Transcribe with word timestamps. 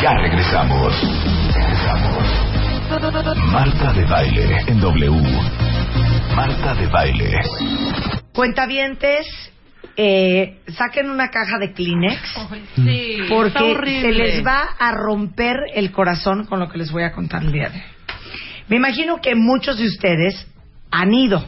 Ya 0.00 0.14
regresamos. 0.14 0.94
Regresamos. 1.52 2.28
Marta 3.52 3.92
de 3.92 4.04
Baile 4.04 4.58
en 4.68 4.80
W. 4.80 5.10
Marta 6.36 6.74
de 6.76 6.86
Baile. 6.86 7.32
Cuentavientes, 8.32 9.26
eh, 9.96 10.60
saquen 10.68 11.10
una 11.10 11.30
caja 11.30 11.58
de 11.58 11.72
Kleenex 11.72 12.20
Sí, 12.76 13.18
porque 13.28 14.00
se 14.00 14.12
les 14.12 14.46
va 14.46 14.76
a 14.78 14.92
romper 14.92 15.56
el 15.74 15.90
corazón 15.90 16.44
con 16.44 16.60
lo 16.60 16.68
que 16.68 16.78
les 16.78 16.92
voy 16.92 17.02
a 17.02 17.10
contar 17.10 17.42
el 17.42 17.50
día 17.50 17.68
de 17.68 17.78
hoy. 17.78 17.84
Me 18.68 18.76
imagino 18.76 19.20
que 19.20 19.34
muchos 19.34 19.78
de 19.78 19.86
ustedes 19.86 20.46
han 20.92 21.12
ido, 21.12 21.44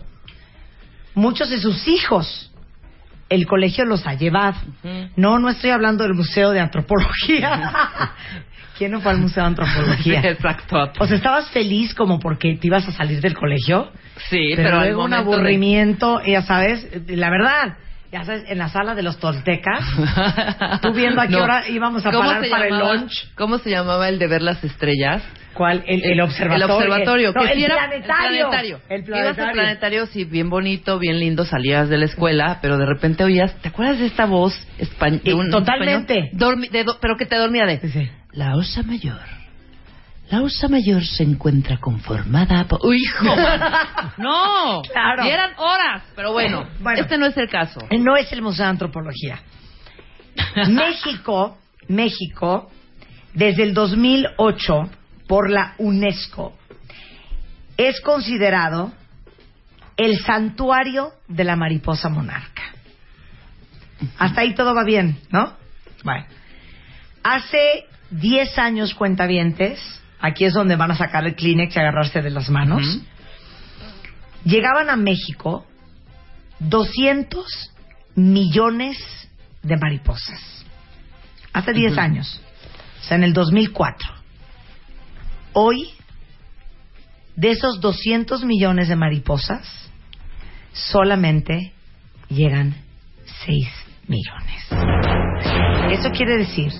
muchos 1.14 1.50
de 1.50 1.58
sus 1.58 1.86
hijos. 1.86 2.49
El 3.30 3.46
colegio 3.46 3.84
los 3.86 4.06
ha 4.06 4.12
llevado. 4.14 4.58
No, 5.16 5.38
no 5.38 5.48
estoy 5.48 5.70
hablando 5.70 6.04
del 6.04 6.12
Museo 6.14 6.50
de 6.50 6.60
Antropología. 6.60 7.72
¿Quién 8.76 8.92
no 8.92 9.00
fue 9.00 9.12
al 9.12 9.18
Museo 9.18 9.42
de 9.44 9.48
Antropología? 9.48 10.20
Exacto. 10.24 10.90
O 10.98 11.06
sea, 11.06 11.16
¿estabas 11.16 11.48
feliz 11.50 11.94
como 11.94 12.18
porque 12.18 12.56
te 12.56 12.66
ibas 12.66 12.86
a 12.88 12.92
salir 12.92 13.20
del 13.20 13.34
colegio? 13.34 13.90
Sí, 14.28 14.52
pero, 14.56 14.70
pero, 14.70 14.80
luego 14.80 15.04
un 15.04 15.10
de- 15.10 15.16
aburrimiento, 15.16 16.20
ya 16.26 16.42
sabes, 16.42 16.86
la 17.08 17.30
verdad, 17.30 17.76
ya 18.10 18.24
sabes, 18.24 18.44
en 18.48 18.58
la 18.58 18.68
sala 18.68 18.94
de 18.94 19.02
los 19.02 19.18
toltecas, 19.18 19.84
tú 20.82 20.92
viendo 20.92 21.20
a 21.20 21.26
qué 21.26 21.32
No. 21.36 21.44
hora 21.44 21.68
íbamos 21.68 22.04
a 22.06 22.10
¿Cómo 22.10 22.24
parar 22.28 22.48
para 22.50 22.68
llamaba- 22.68 22.92
el 22.94 23.00
lunch. 23.00 23.34
¿Cómo 23.36 23.58
se 23.58 23.70
llamaba 23.70 24.08
el 24.08 24.18
de 24.18 24.26
ver 24.26 24.42
las 24.42 24.64
estrellas? 24.64 25.22
¿Cuál? 25.54 25.82
El, 25.86 26.04
el 26.04 26.20
observatorio. 26.20 26.64
El 26.66 26.70
observatorio. 26.70 27.32
No, 27.34 27.42
que 27.44 27.52
el, 27.52 27.64
era- 27.64 27.76
planetario. 27.76 28.30
El 28.30 28.44
planetario. 28.44 28.80
El 28.88 29.00
Ibas 29.00 29.00
al 29.00 29.04
planetario. 29.24 29.52
planetario, 29.52 30.06
sí, 30.06 30.24
bien 30.24 30.48
bonito, 30.48 30.98
bien 30.98 31.18
lindo, 31.18 31.44
salías 31.44 31.88
de 31.88 31.98
la 31.98 32.04
escuela, 32.06 32.58
pero 32.62 32.78
de 32.78 32.86
repente 32.86 33.24
oías, 33.24 33.54
¿te 33.60 33.68
acuerdas 33.68 33.98
de 33.98 34.06
esta 34.06 34.26
voz 34.26 34.54
española? 34.78 35.20
Eh, 35.24 35.50
totalmente. 35.50 36.30
pero 37.00 37.16
que 37.16 37.26
te 37.26 37.36
dormía 37.36 37.66
de... 37.66 37.80
Sí, 37.80 37.88
sí. 37.90 38.10
La 38.32 38.54
osa 38.56 38.82
mayor. 38.84 39.18
La 40.30 40.42
osa 40.42 40.68
mayor 40.68 41.04
se 41.04 41.24
encuentra 41.24 41.78
conformada 41.78 42.64
por... 42.68 42.78
¡Uy, 42.86 42.98
hijo! 43.02 43.24
¡No! 44.18 44.82
Claro. 44.92 45.24
Y 45.26 45.28
eran 45.30 45.50
horas, 45.58 46.04
pero 46.14 46.32
bueno, 46.32 46.68
Bueno. 46.78 47.00
este 47.00 47.18
no 47.18 47.26
es 47.26 47.36
el 47.36 47.48
caso. 47.48 47.80
No 47.98 48.16
es 48.16 48.30
el 48.32 48.40
Museo 48.40 48.64
de 48.66 48.70
Antropología. 48.70 49.40
México, 50.68 51.58
México, 51.88 52.70
desde 53.34 53.64
el 53.64 53.74
2008, 53.74 54.90
por 55.30 55.48
la 55.48 55.74
UNESCO, 55.78 56.58
es 57.76 58.00
considerado 58.00 58.92
el 59.96 60.18
santuario 60.18 61.12
de 61.28 61.44
la 61.44 61.54
mariposa 61.54 62.08
monarca. 62.08 62.62
Hasta 64.18 64.40
ahí 64.40 64.56
todo 64.56 64.74
va 64.74 64.82
bien, 64.82 65.20
¿no? 65.30 65.52
Bueno. 66.02 66.24
Hace 67.22 67.86
10 68.10 68.58
años, 68.58 68.92
cuentavientes, 68.94 69.80
aquí 70.18 70.46
es 70.46 70.52
donde 70.52 70.74
van 70.74 70.90
a 70.90 70.96
sacar 70.96 71.24
el 71.24 71.36
Kleenex 71.36 71.76
y 71.76 71.78
agarrarse 71.78 72.22
de 72.22 72.30
las 72.30 72.50
manos, 72.50 72.98
llegaban 74.42 74.90
a 74.90 74.96
México 74.96 75.64
200 76.58 77.46
millones 78.16 78.98
de 79.62 79.76
mariposas. 79.76 80.64
Hace 81.52 81.72
10 81.72 81.98
años. 81.98 82.40
O 83.00 83.04
sea, 83.04 83.16
en 83.16 83.22
el 83.22 83.32
2004. 83.32 84.19
Hoy, 85.52 85.90
de 87.36 87.50
esos 87.50 87.80
200 87.80 88.44
millones 88.44 88.88
de 88.88 88.96
mariposas, 88.96 89.90
solamente 90.72 91.72
llegan 92.28 92.74
6 93.46 93.68
millones. 94.06 94.68
Eso 95.90 96.10
quiere 96.10 96.36
decir 96.36 96.72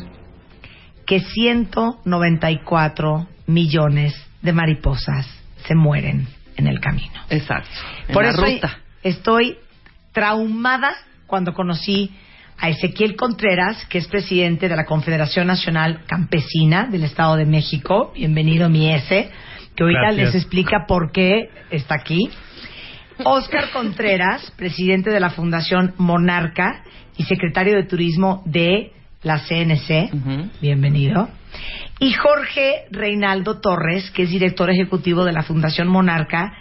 que 1.07 1.21
194 1.21 3.27
millones 3.47 4.15
de 4.43 4.53
mariposas 4.53 5.27
se 5.67 5.75
mueren 5.75 6.29
en 6.57 6.67
el 6.69 6.81
camino. 6.81 7.21
Exacto. 7.29 7.71
En 8.07 8.15
Por 8.15 8.23
la 8.25 8.31
eso 8.31 8.43
ruta. 8.45 8.79
estoy 9.03 9.59
traumada 10.13 10.93
cuando 11.27 11.53
conocí 11.53 12.15
a 12.61 12.69
Ezequiel 12.69 13.17
Contreras, 13.17 13.87
que 13.87 13.99
es 13.99 14.07
presidente 14.07 14.69
de 14.69 14.77
la 14.77 14.85
Confederación 14.85 15.47
Nacional 15.47 16.03
Campesina 16.07 16.87
del 16.87 17.05
Estado 17.05 17.37
de 17.37 17.47
México. 17.47 18.13
Bienvenido, 18.15 18.69
mi 18.69 18.93
S, 18.93 19.31
que 19.75 19.83
ahorita 19.83 20.01
Gracias. 20.03 20.27
les 20.27 20.35
explica 20.35 20.85
por 20.87 21.11
qué 21.11 21.49
está 21.71 21.95
aquí. 21.95 22.29
Oscar 23.25 23.71
Contreras, 23.73 24.53
presidente 24.57 25.11
de 25.11 25.21
la 25.21 25.31
Fundación 25.31 25.95
Monarca 25.97 26.85
y 27.17 27.25
secretario 27.25 27.75
de 27.75 27.85
Turismo 27.85 28.43
de 28.45 28.93
la 29.23 29.39
CNC. 29.39 30.11
Bienvenido. 30.61 31.29
Y 31.99 32.13
Jorge 32.13 32.85
Reinaldo 32.91 33.61
Torres, 33.61 34.11
que 34.11 34.23
es 34.25 34.31
director 34.31 34.71
ejecutivo 34.71 35.25
de 35.25 35.33
la 35.33 35.43
Fundación 35.43 35.89
Monarca, 35.89 36.53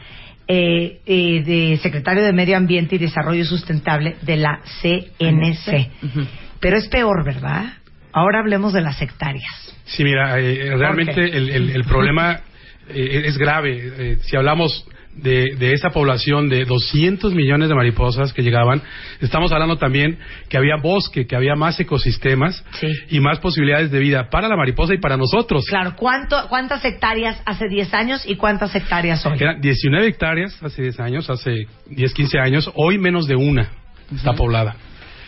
eh, 0.52 1.00
eh, 1.06 1.44
de 1.46 1.78
secretario 1.78 2.24
de 2.24 2.34
Medio 2.34 2.58
Ambiente 2.58 2.96
y 2.96 2.98
Desarrollo 2.98 3.46
Sustentable 3.46 4.16
de 4.24 4.36
la 4.38 4.62
CNC. 4.82 5.92
Ujú. 6.04 6.28
Pero 6.60 6.76
es 6.78 6.88
peor, 6.88 7.24
¿verdad? 7.24 7.74
Ahora 8.12 8.40
hablemos 8.40 8.74
de 8.74 8.82
las 8.82 9.00
hectáreas. 9.02 9.46
Sí, 9.86 10.04
mira, 10.04 10.40
eh, 10.40 10.76
realmente 10.76 11.24
el, 11.24 11.50
el- 11.50 11.70
el 11.70 11.84
problema 11.86 12.40
eh, 12.90 13.22
es 13.26 13.38
grave. 13.38 13.92
Eh, 13.98 14.18
si 14.24 14.36
hablamos 14.36 14.86
de, 15.16 15.56
de 15.58 15.74
esa 15.74 15.90
población 15.90 16.48
de 16.50 16.64
200 16.66 17.34
millones 17.34 17.68
de 17.70 17.76
mariposas 17.76 18.32
que 18.32 18.42
llegaban, 18.42 18.82
estamos 19.20 19.52
hablando 19.52 19.78
también 19.78 20.18
que 20.50 20.58
había 20.58 20.76
bosque, 20.82 21.28
que 21.28 21.36
había 21.36 21.56
más 21.56 21.80
ecosistemas 21.80 22.64
Sí. 22.80 22.88
y 23.10 23.20
más 23.20 23.40
posibilidades 23.40 23.92
de 23.92 24.00
vida 24.00 24.30
para 24.30 24.48
la 24.48 24.56
mariposa 24.56 24.94
y 24.94 24.98
para 25.00 25.18
nosotros. 25.18 25.66
Claro, 25.68 25.96
¿cuánto, 25.98 26.48
¿cuántas 26.48 26.84
hectáreas 26.86 27.42
hace 27.46 27.68
10 27.68 27.94
años 27.94 28.24
y 28.26 28.36
cuántas 28.36 28.74
hectáreas 28.76 29.26
hoy? 29.26 29.38
Eran 29.40 29.60
19 29.60 30.08
hectáreas 30.08 30.62
hace 30.64 30.84
10 30.84 31.00
años, 31.00 31.30
hace 31.30 31.68
10, 31.88 32.14
15 32.14 32.40
años, 32.40 32.72
hoy 32.76 32.98
menos 32.98 33.28
de 33.28 33.36
una 33.36 33.70
está 34.16 34.34
poblada 34.34 34.76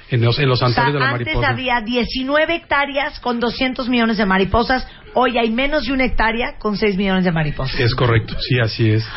en 0.10 0.22
los, 0.22 0.38
en 0.40 0.50
los 0.50 0.62
O 0.62 0.66
sea, 0.66 0.68
santuarios 0.68 0.94
de 0.96 1.00
la 1.00 1.10
antes 1.12 1.26
mariposa. 1.28 1.50
había 1.50 1.82
19 1.82 2.56
hectáreas 2.56 3.20
con 3.20 3.40
200 3.40 3.88
millones 3.90 4.18
de 4.18 4.26
mariposas. 4.26 4.86
Hoy 5.14 5.38
hay 5.38 5.52
menos 5.52 5.86
de 5.86 5.94
una 5.94 6.06
hectárea 6.06 6.58
con 6.58 6.78
6 6.78 6.96
millones 6.98 7.26
de 7.26 7.32
mariposas. 7.32 7.80
Es 7.80 7.94
correcto, 7.96 8.36
sí, 8.40 8.60
así 8.60 8.90
es. 8.92 9.08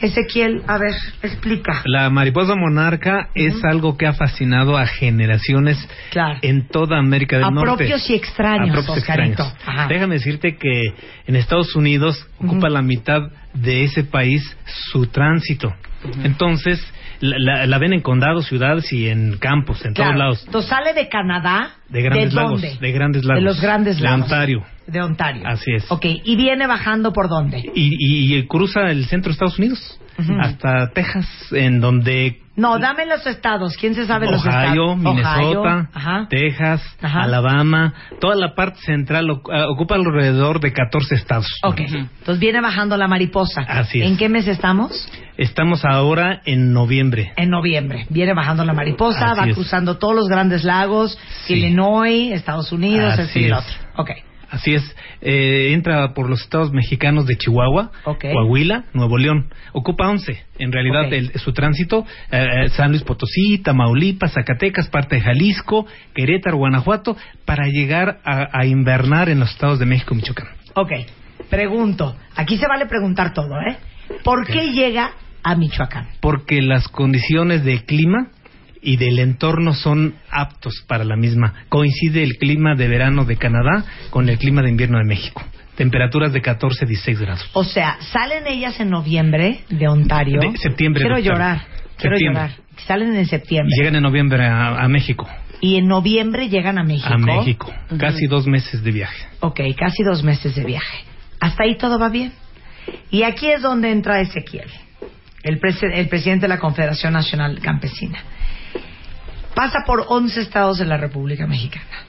Ezequiel, 0.00 0.62
a 0.66 0.76
ver, 0.76 0.92
explica. 1.22 1.82
La 1.86 2.10
mariposa 2.10 2.54
monarca 2.56 3.30
es 3.34 3.62
algo 3.64 3.96
que 3.96 4.06
ha 4.06 4.12
fascinado 4.12 4.76
a 4.76 4.86
generaciones 4.86 5.78
Claro. 6.10 6.38
en 6.42 6.66
toda 6.68 6.98
América 6.98 7.36
del 7.36 7.46
A 7.46 7.50
Norte. 7.50 7.76
propios 7.76 8.10
y 8.10 8.14
extraños, 8.14 8.70
A 8.70 8.72
propios 8.82 8.98
extraños. 8.98 9.54
Déjame 9.88 10.14
decirte 10.16 10.56
que 10.56 10.82
en 11.26 11.36
Estados 11.36 11.74
Unidos 11.76 12.26
ocupa 12.38 12.68
la 12.68 12.82
mitad 12.82 13.22
de 13.54 13.84
ese 13.84 14.04
país 14.04 14.42
su 14.92 15.06
tránsito. 15.06 15.72
Entonces, 16.22 16.80
la, 17.20 17.36
la- 17.38 17.66
la 17.66 17.78
ven 17.78 17.92
en 17.94 18.00
condados, 18.02 18.46
ciudades 18.46 18.92
y 18.92 19.08
en 19.08 19.38
campos, 19.38 19.84
en 19.84 19.94
Claro. 19.94 20.10
todos 20.10 20.18
lados. 20.18 20.42
Entonces 20.46 20.68
sale 20.68 20.92
de 20.92 21.08
Canadá. 21.08 21.76
De 21.88 22.02
grandes 22.02 22.30
¿De 22.30 22.36
lagos. 22.36 22.60
dónde? 22.60 22.76
De 22.78 22.92
grandes 22.92 23.24
lagos. 23.24 23.42
De 23.42 23.48
los 23.48 23.60
grandes 23.60 23.96
De 23.96 24.02
lagos. 24.02 24.22
Ontario. 24.24 24.64
De 24.86 25.00
Ontario. 25.00 25.42
Así 25.46 25.72
es. 25.72 25.90
Ok, 25.90 26.04
y 26.24 26.36
viene 26.36 26.66
bajando 26.66 27.12
por 27.12 27.28
dónde? 27.30 27.60
Y, 27.74 27.94
y- 27.98 28.36
y 28.36 28.46
cruza 28.46 28.90
el 28.90 29.06
centro 29.06 29.30
de 29.30 29.32
Estados 29.34 29.58
Unidos. 29.58 29.98
Hasta 30.40 30.90
Texas, 30.92 31.26
en 31.52 31.80
donde 31.80 32.40
No, 32.56 32.78
dame 32.78 33.04
los 33.06 33.26
estados. 33.26 33.76
¿Quién 33.76 33.94
se 33.94 34.06
sabe 34.06 34.26
los 34.30 34.36
estados? 34.44 34.70
Ohio, 34.70 34.96
Minnesota, 34.96 35.40
Ohio, 35.40 35.88
Ajá. 35.92 36.26
Texas, 36.30 36.82
Ajá. 37.02 37.22
Alabama, 37.24 37.92
toda 38.20 38.36
la 38.36 38.54
parte 38.54 38.78
central 38.80 39.28
ah, 39.52 39.66
ocupa 39.68 39.96
alrededor 39.96 40.60
de 40.60 40.72
14 40.72 41.14
estados. 41.16 41.46
Ok, 41.64 41.80
entonces 41.80 42.38
viene 42.38 42.60
bajando 42.60 42.96
la 42.96 43.08
mariposa. 43.08 43.62
Así 43.62 44.00
es. 44.00 44.08
¿En 44.08 44.16
qué 44.16 44.28
mes 44.28 44.46
estamos? 44.46 45.08
Estamos 45.36 45.84
ahora 45.84 46.42
en 46.44 46.72
noviembre. 46.72 47.32
En 47.36 47.50
noviembre. 47.50 48.06
Viene 48.08 48.34
bajando 48.34 48.64
la 48.64 48.72
mariposa, 48.72 49.32
Así 49.32 49.40
va 49.40 49.46
es. 49.48 49.54
cruzando 49.54 49.98
todos 49.98 50.14
los 50.14 50.28
grandes 50.28 50.62
lagos, 50.62 51.18
Sí. 51.46 51.54
Illinois, 51.54 52.30
Estados 52.32 52.70
Unidos, 52.70 53.12
Así 53.14 53.22
este 53.22 53.46
el 53.46 53.52
otro. 53.54 53.74
Ok. 53.96 54.10
Así 54.50 54.74
es, 54.74 54.96
eh, 55.20 55.70
entra 55.72 56.14
por 56.14 56.28
los 56.30 56.42
estados 56.42 56.72
mexicanos 56.72 57.26
de 57.26 57.36
Chihuahua. 57.36 57.90
Coahuila, 58.32 58.84
Nuevo 58.92 59.18
León. 59.18 59.48
Ocupa 59.72 60.08
11, 60.08 60.44
en 60.58 60.72
realidad, 60.72 61.12
el- 61.12 61.32
su 61.38 61.52
tránsito, 61.52 62.04
eh, 62.30 62.68
San 62.70 62.90
Luis 62.90 63.02
Potosí, 63.02 63.58
Tamaulipas, 63.58 64.32
Zacatecas, 64.32 64.88
parte 64.88 65.16
de 65.16 65.22
Jalisco, 65.22 65.86
Querétaro, 66.14 66.56
Guanajuato, 66.58 67.16
para 67.44 67.66
llegar 67.68 68.20
a, 68.24 68.48
a 68.58 68.66
invernar 68.66 69.28
en 69.28 69.40
los 69.40 69.50
estados 69.50 69.78
de 69.78 69.86
México 69.86 70.14
y 70.14 70.18
Michoacán. 70.18 70.48
Ok, 70.74 70.90
pregunto. 71.50 72.16
Aquí 72.36 72.56
se 72.56 72.66
vale 72.66 72.86
preguntar 72.86 73.32
todo, 73.32 73.54
¿eh? 73.60 73.76
¿Por 74.22 74.46
qué 74.46 74.72
llega 74.72 75.12
a 75.42 75.54
Michoacán? 75.56 76.08
Porque 76.20 76.62
las 76.62 76.88
condiciones 76.88 77.64
de 77.64 77.84
clima 77.84 78.28
y 78.84 78.96
del 78.96 79.18
entorno 79.18 79.72
son 79.74 80.14
aptos 80.30 80.84
para 80.86 81.04
la 81.04 81.16
misma. 81.16 81.54
Coincide 81.68 82.22
el 82.22 82.36
clima 82.36 82.74
de 82.74 82.86
verano 82.88 83.24
de 83.24 83.36
Canadá 83.36 83.84
con 84.10 84.28
el 84.28 84.38
clima 84.38 84.62
de 84.62 84.70
invierno 84.70 84.98
de 84.98 85.04
México. 85.04 85.42
Temperaturas 85.76 86.32
de 86.32 86.40
14, 86.40 86.86
16 86.86 87.20
grados. 87.20 87.50
O 87.54 87.64
sea, 87.64 87.96
salen 88.12 88.46
ellas 88.46 88.78
en 88.78 88.90
noviembre 88.90 89.60
de 89.70 89.88
Ontario. 89.88 90.38
De 90.40 90.56
septiembre 90.58 91.00
Quiero 91.02 91.18
llorar. 91.18 91.62
Quiero 91.96 92.16
llorar. 92.18 92.50
Salen 92.86 93.14
en 93.16 93.26
septiembre. 93.26 93.70
Y 93.74 93.80
llegan 93.80 93.96
en 93.96 94.02
noviembre 94.02 94.44
a, 94.44 94.76
a 94.84 94.88
México. 94.88 95.28
Y 95.60 95.76
en 95.76 95.86
noviembre 95.88 96.48
llegan 96.48 96.78
a 96.78 96.84
México. 96.84 97.08
A 97.12 97.16
México. 97.18 97.72
Casi 97.98 98.26
dos 98.26 98.46
meses 98.46 98.84
de 98.84 98.92
viaje. 98.92 99.26
Ok, 99.40 99.60
casi 99.76 100.02
dos 100.04 100.22
meses 100.22 100.54
de 100.54 100.64
viaje. 100.64 100.98
Hasta 101.40 101.64
ahí 101.64 101.76
todo 101.76 101.98
va 101.98 102.08
bien. 102.08 102.32
Y 103.10 103.22
aquí 103.22 103.48
es 103.50 103.62
donde 103.62 103.90
entra 103.90 104.20
Ezequiel, 104.20 104.68
el, 105.42 105.58
prese- 105.60 105.90
el 105.94 106.08
presidente 106.08 106.42
de 106.42 106.48
la 106.48 106.58
Confederación 106.58 107.12
Nacional 107.14 107.58
Campesina. 107.60 108.18
Pasa 109.54 109.80
por 109.86 110.04
11 110.08 110.40
estados 110.40 110.78
de 110.78 110.84
la 110.84 110.96
República 110.96 111.46
Mexicana. 111.46 112.04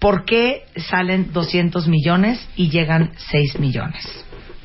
¿Por 0.00 0.24
qué 0.24 0.64
salen 0.76 1.32
200 1.32 1.86
millones 1.86 2.48
y 2.56 2.68
llegan 2.68 3.12
6 3.30 3.60
millones? 3.60 4.24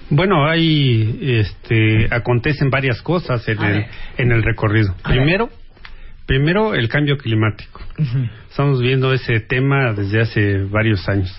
Bueno, 0.09 0.47
hay, 0.47 1.19
este, 1.21 2.07
acontecen 2.13 2.69
varias 2.69 3.01
cosas 3.01 3.47
en, 3.47 3.61
el, 3.61 3.85
en 4.17 4.31
el 4.31 4.43
recorrido. 4.43 4.93
A 5.03 5.09
ver. 5.09 5.19
Primero, 5.19 5.49
primero 6.25 6.73
el 6.73 6.89
cambio 6.89 7.17
climático. 7.17 7.81
Estamos 8.49 8.81
viendo 8.81 9.13
ese 9.13 9.39
tema 9.39 9.93
desde 9.93 10.21
hace 10.21 10.63
varios 10.63 11.07
años. 11.07 11.31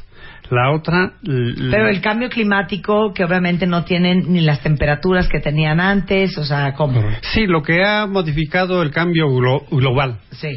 La 0.51 0.71
otra, 0.73 1.13
l- 1.27 1.71
Pero 1.71 1.89
el 1.89 2.01
cambio 2.01 2.29
climático, 2.29 3.13
que 3.15 3.25
obviamente 3.25 3.67
no 3.67 3.85
tienen 3.85 4.33
ni 4.33 4.41
las 4.43 4.61
temperaturas 4.61 5.29
que 5.29 5.41
tenían 5.41 5.81
antes, 5.81 6.37
o 6.39 6.45
sea, 6.45 6.75
¿cómo? 6.75 7.03
sí, 7.33 7.47
lo 7.47 7.63
que 7.63 7.85
ha 7.85 8.07
modificado 8.07 8.83
el 8.83 8.91
cambio 8.91 9.29
glo- 9.29 9.65
global. 9.71 10.19
Sí. 10.33 10.49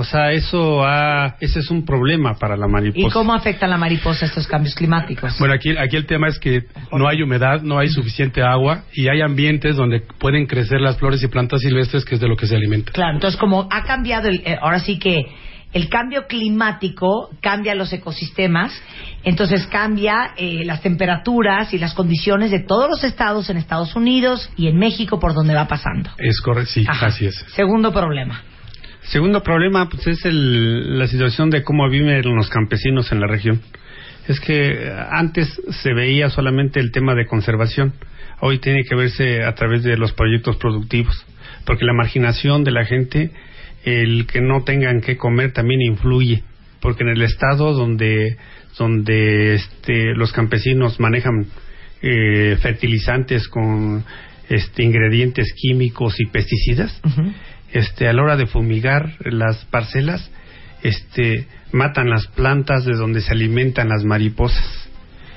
O 0.00 0.04
sea, 0.04 0.30
eso 0.30 0.84
ha, 0.84 1.34
ese 1.40 1.58
es 1.58 1.72
un 1.72 1.84
problema 1.84 2.34
para 2.34 2.56
la 2.56 2.68
mariposa. 2.68 3.08
¿Y 3.08 3.10
cómo 3.10 3.34
afecta 3.34 3.66
a 3.66 3.68
la 3.68 3.76
mariposa 3.78 4.26
estos 4.26 4.46
cambios 4.46 4.76
climáticos? 4.76 5.36
Bueno, 5.40 5.54
aquí, 5.54 5.76
aquí 5.76 5.96
el 5.96 6.06
tema 6.06 6.28
es 6.28 6.38
que 6.38 6.62
no 6.92 7.08
hay 7.08 7.20
humedad, 7.20 7.62
no 7.62 7.80
hay 7.80 7.88
suficiente 7.88 8.40
agua 8.42 8.84
y 8.92 9.08
hay 9.08 9.22
ambientes 9.22 9.74
donde 9.74 10.00
pueden 10.20 10.46
crecer 10.46 10.80
las 10.80 10.98
flores 10.98 11.20
y 11.24 11.26
plantas 11.26 11.62
silvestres 11.62 12.04
que 12.04 12.14
es 12.14 12.20
de 12.20 12.28
lo 12.28 12.36
que 12.36 12.46
se 12.46 12.54
alimenta. 12.54 12.92
Claro, 12.92 13.14
entonces 13.14 13.40
como 13.40 13.66
ha 13.72 13.82
cambiado, 13.82 14.28
el, 14.28 14.36
eh, 14.44 14.56
ahora 14.62 14.78
sí 14.78 15.00
que 15.00 15.26
el 15.72 15.88
cambio 15.88 16.26
climático 16.26 17.30
cambia 17.40 17.74
los 17.74 17.92
ecosistemas, 17.92 18.72
entonces 19.22 19.66
cambia 19.66 20.30
eh, 20.36 20.62
las 20.64 20.80
temperaturas 20.82 21.74
y 21.74 21.78
las 21.78 21.94
condiciones 21.94 22.50
de 22.50 22.60
todos 22.60 22.88
los 22.88 23.04
estados 23.04 23.50
en 23.50 23.56
Estados 23.58 23.94
Unidos 23.94 24.50
y 24.56 24.68
en 24.68 24.78
México 24.78 25.18
por 25.20 25.34
donde 25.34 25.54
va 25.54 25.68
pasando. 25.68 26.10
Es 26.18 26.40
correcto, 26.40 26.70
sí, 26.72 26.84
Ajá. 26.88 27.06
así 27.06 27.26
es. 27.26 27.34
Segundo 27.54 27.92
problema. 27.92 28.42
Segundo 29.02 29.42
problema, 29.42 29.88
pues 29.88 30.06
es 30.06 30.24
el- 30.24 30.98
la 30.98 31.06
situación 31.06 31.50
de 31.50 31.62
cómo 31.62 31.88
viven 31.88 32.22
los 32.34 32.48
campesinos 32.50 33.10
en 33.12 33.20
la 33.20 33.26
región. 33.26 33.60
Es 34.26 34.40
que 34.40 34.72
eh, 34.72 34.92
antes 35.10 35.48
se 35.82 35.94
veía 35.94 36.28
solamente 36.28 36.80
el 36.80 36.92
tema 36.92 37.14
de 37.14 37.26
conservación, 37.26 37.94
hoy 38.40 38.58
tiene 38.58 38.84
que 38.84 38.94
verse 38.94 39.44
a 39.44 39.54
través 39.54 39.82
de 39.82 39.96
los 39.96 40.12
proyectos 40.12 40.56
productivos, 40.56 41.24
porque 41.64 41.84
la 41.86 41.94
marginación 41.94 42.64
de 42.64 42.70
la 42.72 42.84
gente, 42.84 43.30
el 43.84 44.26
que 44.26 44.40
no 44.40 44.64
tengan 44.64 45.00
que 45.00 45.16
comer 45.16 45.52
también 45.52 45.80
influye, 45.82 46.42
porque 46.80 47.04
en 47.04 47.10
el 47.10 47.22
estado 47.22 47.72
donde 47.72 48.36
donde 48.78 49.54
este, 49.54 50.14
los 50.14 50.32
campesinos 50.32 51.00
manejan 51.00 51.46
eh, 52.00 52.56
fertilizantes 52.60 53.48
con 53.48 54.04
este, 54.48 54.84
ingredientes 54.84 55.52
químicos 55.54 56.18
y 56.20 56.26
pesticidas, 56.26 57.00
este, 57.72 58.08
a 58.08 58.12
la 58.12 58.22
hora 58.22 58.36
de 58.36 58.46
fumigar 58.46 59.16
las 59.20 59.64
parcelas, 59.66 60.30
este, 60.82 61.46
matan 61.72 62.08
las 62.08 62.28
plantas 62.28 62.84
de 62.84 62.94
donde 62.94 63.20
se 63.20 63.32
alimentan 63.32 63.88
las 63.88 64.04
mariposas. 64.04 64.88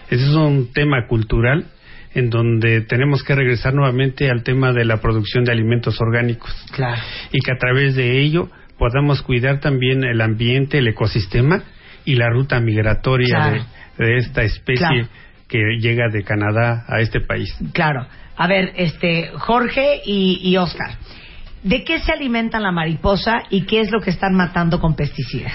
Ese 0.09 0.23
es 0.23 0.35
un 0.35 0.71
tema 0.71 1.07
cultural 1.07 1.65
en 2.13 2.29
donde 2.29 2.81
tenemos 2.81 3.23
que 3.23 3.35
regresar 3.35 3.73
nuevamente 3.73 4.29
al 4.29 4.43
tema 4.43 4.73
de 4.73 4.85
la 4.85 4.97
producción 4.97 5.43
de 5.43 5.51
alimentos 5.51 5.99
orgánicos 6.01 6.51
Claro. 6.73 7.01
y 7.31 7.39
que 7.39 7.51
a 7.51 7.57
través 7.57 7.95
de 7.95 8.19
ello 8.19 8.49
podamos 8.77 9.21
cuidar 9.21 9.59
también 9.59 10.03
el 10.03 10.21
ambiente, 10.21 10.79
el 10.79 10.87
ecosistema 10.87 11.63
y 12.05 12.15
la 12.15 12.29
ruta 12.29 12.59
migratoria 12.59 13.35
Claro. 13.35 13.65
de, 13.97 14.05
de 14.05 14.17
esta 14.17 14.43
especie 14.43 14.87
Claro. 14.87 15.07
que 15.47 15.59
llega 15.79 16.09
de 16.11 16.23
Canadá 16.23 16.85
a 16.87 16.99
este 17.01 17.21
país. 17.21 17.55
Claro. 17.73 18.07
A 18.37 18.47
ver, 18.47 18.71
este, 18.75 19.29
Jorge 19.35 20.01
y, 20.05 20.39
y 20.43 20.57
Oscar, 20.57 20.91
¿de 21.63 21.83
qué 21.83 21.99
se 21.99 22.11
alimenta 22.11 22.59
la 22.59 22.71
mariposa 22.71 23.43
y 23.49 23.61
qué 23.63 23.81
es 23.81 23.91
lo 23.91 24.01
que 24.01 24.09
están 24.09 24.35
matando 24.35 24.79
con 24.79 24.95
pesticidas? 24.95 25.53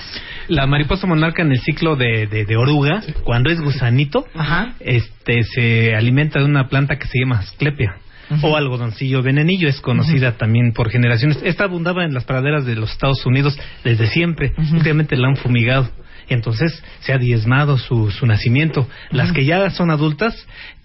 La 0.49 0.67
mariposa 0.67 1.07
monarca 1.07 1.43
en 1.43 1.53
el 1.53 1.61
ciclo 1.61 1.97
de, 1.97 2.27
de, 2.27 2.45
de 2.45 2.57
oruga, 2.57 3.03
cuando 3.25 3.51
es 3.51 3.61
gusanito, 3.61 4.27
Ajá. 4.35 4.75
este 4.81 5.43
se 5.43 5.95
alimenta 5.95 6.39
de 6.39 6.45
una 6.45 6.69
planta 6.69 6.97
que 6.99 7.07
se 7.07 7.21
llama 7.21 7.39
asclepia. 7.39 7.97
O 8.43 8.57
algodoncillo 8.57 9.23
venenillo, 9.23 9.69
es 9.69 9.81
conocida 9.81 10.33
también 10.37 10.73
por 10.73 10.91
generaciones. 10.91 11.39
Esta 11.45 11.63
abundaba 11.63 12.05
en 12.05 12.13
las 12.13 12.25
praderas 12.25 12.67
de 12.67 12.75
los 12.75 12.91
Estados 12.91 13.25
Unidos 13.25 13.57
desde 13.85 14.09
siempre. 14.09 14.53
Últimamente 14.73 15.17
la 15.17 15.29
han 15.29 15.37
fumigado. 15.37 15.89
Entonces 16.29 16.83
se 17.01 17.13
ha 17.13 17.19
diezmado 17.19 17.79
su, 17.79 18.11
su 18.11 18.27
nacimiento. 18.27 18.89
Las 19.13 19.31
que 19.31 19.45
ya 19.45 19.71
son 19.71 19.93
adultas, 19.93 20.35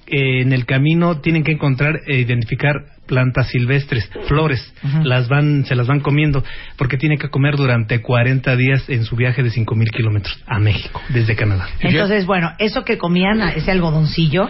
eh, 0.05 0.41
en 0.41 0.53
el 0.53 0.65
camino 0.65 1.19
tienen 1.21 1.43
que 1.43 1.53
encontrar 1.53 2.01
e 2.07 2.19
identificar 2.19 2.75
plantas 3.11 3.49
silvestres, 3.49 4.09
flores, 4.29 4.73
las 5.03 5.27
van, 5.27 5.65
se 5.65 5.75
las 5.75 5.85
van 5.85 5.99
comiendo, 5.99 6.45
porque 6.77 6.95
tienen 6.95 7.17
que 7.17 7.27
comer 7.27 7.57
durante 7.57 8.01
40 8.01 8.55
días 8.55 8.89
en 8.89 9.03
su 9.03 9.17
viaje 9.17 9.43
de 9.43 9.49
5.000 9.49 9.89
kilómetros 9.91 10.41
a 10.47 10.59
México, 10.59 11.01
desde 11.09 11.35
Canadá. 11.35 11.67
Entonces, 11.81 12.25
bueno, 12.25 12.51
eso 12.57 12.85
que 12.85 12.97
comían, 12.97 13.41
ese 13.41 13.71
algodoncillo, 13.71 14.47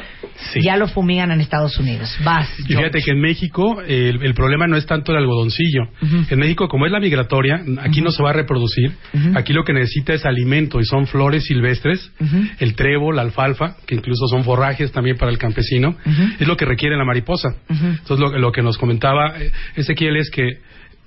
Sí. 0.54 0.62
ya 0.62 0.78
lo 0.78 0.88
fumigan 0.88 1.32
en 1.32 1.42
Estados 1.42 1.78
Unidos. 1.80 2.16
Vas. 2.24 2.48
Y 2.60 2.64
fíjate 2.76 3.02
que 3.02 3.12
en 3.12 3.20
México 3.22 3.82
el, 3.82 4.24
el 4.24 4.34
problema 4.36 4.68
no 4.68 4.78
es 4.78 4.86
tanto 4.86 5.12
el 5.12 5.18
algodoncillo. 5.18 5.88
En 6.30 6.38
México, 6.40 6.68
como 6.68 6.86
es 6.86 6.92
la 6.92 7.00
migratoria, 7.00 7.64
aquí 7.82 8.02
no 8.02 8.12
se 8.12 8.22
va 8.22 8.30
a 8.30 8.34
reproducir. 8.34 8.92
Aquí 9.36 9.54
lo 9.54 9.64
que 9.64 9.74
necesita 9.74 10.14
es 10.14 10.24
alimento 10.26 10.80
y 10.80 10.86
son 10.86 11.08
flores 11.08 11.46
silvestres, 11.46 12.12
el 12.60 12.76
trébol, 12.76 13.16
la 13.16 13.24
alfalfa, 13.24 13.76
que 13.88 13.96
incluso 13.96 14.28
son 14.28 14.44
forrajes 14.44 14.92
también 14.92 15.18
para 15.18 15.32
el 15.32 15.38
campesino. 15.38 15.96
Es 16.40 16.48
lo 16.48 16.58
que 16.58 16.66
requiere 16.66 16.96
la 16.98 17.06
mariposa. 17.06 17.56
Entonces, 17.70 18.20
lo, 18.20 18.38
lo 18.38 18.51
que 18.52 18.62
nos 18.62 18.78
comentaba 18.78 19.40
eh, 19.40 19.52
Ezequiel 19.76 20.18
es 20.18 20.30
que 20.30 20.60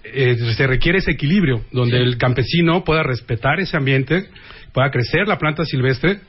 eh, 0.04 0.36
se 0.56 0.66
requiere 0.66 0.98
ese 0.98 1.12
equilibrio, 1.12 1.64
donde 1.72 1.98
el 1.98 2.18
campesino 2.18 2.84
pueda 2.84 3.02
respetar 3.02 3.58
ese 3.60 3.76
ambiente, 3.76 4.28
pueda 4.72 4.90
crecer 4.90 5.26
la 5.26 5.38
planta 5.38 5.64
silvestre 5.64 6.20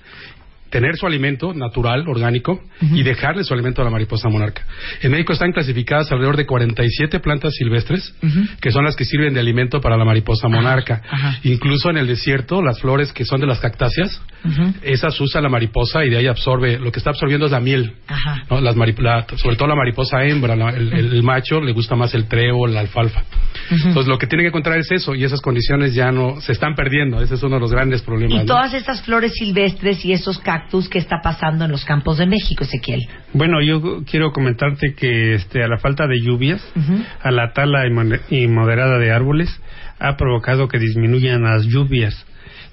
tener 0.70 0.98
su 0.98 1.06
alimento 1.06 1.54
natural, 1.54 2.04
orgánico, 2.08 2.60
y 2.82 3.04
dejarle 3.04 3.44
su 3.44 3.54
alimento 3.54 3.82
a 3.82 3.86
la 3.86 3.92
mariposa 3.92 4.28
monarca. 4.30 4.64
En 5.02 5.12
México 5.12 5.32
están 5.34 5.52
clasificadas 5.54 6.12
alrededor 6.12 6.36
de 6.38 6.46
47 6.46 7.20
plantas 7.20 7.54
silvestres, 7.56 8.14
que 8.60 8.72
son 8.72 8.84
las 8.84 8.96
que 8.96 9.06
sirven 9.06 9.34
de 9.34 9.40
alimento 9.40 9.80
para 9.80 9.96
la 9.98 10.04
mariposa 10.06 10.48
monarca. 10.50 11.02
Incluso 11.44 11.90
en 11.90 11.98
el 11.98 12.08
desierto, 12.08 12.62
las 12.62 12.80
flores 12.80 13.14
que 13.14 13.26
son 13.26 13.40
de 13.42 13.48
las 13.48 13.60
cactáceas, 13.60 14.22
esas 14.82 15.20
usa 15.22 15.42
la 15.42 15.50
mariposa 15.50 16.04
y 16.06 16.10
de 16.10 16.18
ahí 16.18 16.28
absorbe, 16.28 16.78
lo 16.80 16.92
que 16.92 17.00
está 17.00 17.10
absorbiendo 17.12 17.46
es 17.48 17.52
la 17.52 17.60
miel. 17.60 17.94
Ajá. 18.08 18.44
¿no? 18.50 18.62
Las 18.62 18.76
la- 18.76 19.26
sobre 19.38 19.56
todo 19.56 19.68
la 19.68 19.76
mariposa 19.76 20.24
hembra, 20.24 20.56
la- 20.56 20.70
el, 20.70 20.94
el- 20.94 21.14
el 21.14 21.24
macho 21.24 21.62
le 21.62 21.72
gusta 21.72 21.96
más 21.96 22.14
el 22.14 22.26
trébol, 22.28 22.74
la 22.74 22.82
alfalfa. 22.82 23.24
Entonces 23.72 24.08
lo 24.08 24.18
que 24.18 24.28
tiene 24.28 24.44
que 24.44 24.50
encontrar 24.50 24.78
es 24.78 24.92
eso 24.92 25.16
y 25.16 25.24
esas 25.24 25.42
condiciones 25.42 25.94
ya 25.96 26.12
no 26.12 26.40
se 26.42 26.52
están 26.52 26.76
perdiendo. 26.76 27.22
Ese 27.22 27.36
es 27.36 27.44
uno 27.44 27.56
de 27.56 27.62
los 27.62 27.72
grandes 27.72 28.02
problemas. 28.02 28.36
Y 28.36 28.40
¿no? 28.40 28.46
todas 28.46 28.74
estas 28.74 29.02
flores 29.02 29.34
silvestres 29.34 30.04
y 30.06 30.12
esos 30.14 30.38
cactus 30.60 30.88
que 30.90 31.00
está 31.00 31.18
pasando 31.22 31.66
en 31.66 31.72
los 31.72 31.84
campos 31.86 32.18
de 32.18 32.26
México, 32.26 32.64
Ezequiel. 32.64 33.02
Bueno, 33.34 33.62
yo 33.62 34.04
quiero 34.10 34.32
comentarte 34.32 34.94
que 34.96 35.34
este, 35.36 35.64
a 35.64 35.68
la 35.68 35.78
falta 35.78 36.08
de 36.08 36.20
lluvias, 36.22 36.62
a 37.22 37.32
la 37.32 37.52
tala 37.54 37.86
inmo- 37.88 38.20
inmoderada 38.30 38.98
de 38.98 39.12
árboles, 39.12 39.50
ha 40.00 40.16
provocado 40.18 40.68
que 40.68 40.80
disminuyan 40.80 41.44
las 41.44 41.66
lluvias 41.66 42.14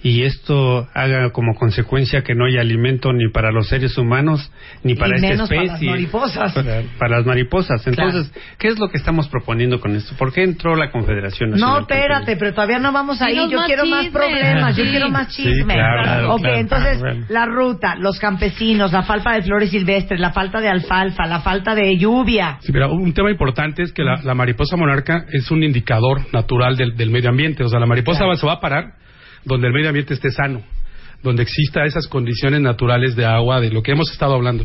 y 0.05 0.23
esto 0.25 0.89
haga 0.95 1.31
como 1.31 1.55
consecuencia 1.55 2.23
que 2.23 2.35
no 2.35 2.47
haya 2.47 2.61
alimento 2.61 3.13
ni 3.13 3.31
para 3.31 3.53
los 3.53 3.69
seres 3.69 3.97
humanos 3.99 4.51
ni 4.83 4.95
para 4.95 5.13
Y 5.13 5.15
esta 5.17 5.29
menos 5.29 5.49
para 5.49 5.63
especie 5.63 5.87
las 5.87 5.95
mariposas. 5.97 6.53
para, 6.55 6.83
para 6.99 7.17
las 7.19 7.27
mariposas 7.27 7.87
entonces 7.87 8.33
qué 8.59 8.69
es 8.69 8.79
lo 8.79 8.89
que 8.89 8.99
estamos 8.99 9.29
proponiendo 9.29 9.81
con 9.81 9.95
esto 9.95 10.15
¿por 10.17 10.33
qué 10.33 10.43
entró 10.43 10.75
la 10.77 10.91
Confederación 10.91 11.51
No, 11.51 11.57
Nacional 11.57 11.81
espérate, 11.83 12.09
Campesina? 12.13 12.39
pero 12.41 12.55
todavía 12.55 12.79
no 12.79 12.93
vamos 12.93 13.23
ahí. 13.23 13.37
Yo 13.37 13.57
más 13.59 13.67
quiero 13.67 13.87
más 13.87 14.07
problemas, 14.09 14.77
yo 14.77 14.85
Sí. 14.85 14.91
quiero 14.91 15.09
más 15.11 15.33
Sí, 15.33 15.43
chisme. 15.45 15.75
claro, 15.75 16.03
claro, 16.03 16.35
ok, 16.35 16.41
claro. 16.41 16.57
entonces, 16.59 16.97
Ah, 16.97 17.01
bueno. 17.01 17.27
la 17.29 17.47
ruta, 17.47 17.95
los 17.97 18.19
campesinos, 18.19 18.93
la 18.93 19.03
falta 19.03 19.33
de 19.33 19.43
flores 19.43 19.71
silvestres, 19.71 20.19
la 20.21 20.33
falta 20.33 20.61
de 20.61 20.69
alfalfa, 20.69 21.27
la 21.27 21.41
falta 21.41 21.75
de 21.75 21.97
lluvia. 21.97 22.59
Sí, 22.61 22.73
pero 22.73 22.93
un 22.93 23.13
tema 23.13 23.31
importante 23.31 23.83
es 23.83 23.93
que 23.93 24.03
la, 24.03 24.21
la 24.23 24.35
mariposa 24.35 24.77
monarca 24.77 25.25
es 25.33 25.51
un 25.51 25.63
indicador 25.63 26.23
natural 26.33 26.77
del, 26.77 26.97
del 26.97 27.11
medio 27.11 27.31
ambiente. 27.31 27.63
O 27.65 27.69
sea, 27.69 27.79
la 27.79 27.87
mariposa 27.87 28.19
Claro. 28.19 28.33
va- 28.33 28.37
se 28.37 28.47
va 28.47 28.53
a 28.55 28.61
parar 28.61 28.85
donde 29.45 29.67
el 29.69 29.73
medio 29.73 29.89
ambiente 29.89 30.15
esté 30.15 30.31
sano, 30.31 30.63
donde 31.23 31.43
exista 31.45 31.85
esas 31.85 32.09
condiciones 32.09 32.61
naturales 32.61 33.15
de 33.15 33.25
agua, 33.25 33.61
de 33.61 33.71
lo 33.71 33.81
que 33.83 33.93
hemos 33.93 34.11
estado 34.11 34.35
hablando. 34.35 34.65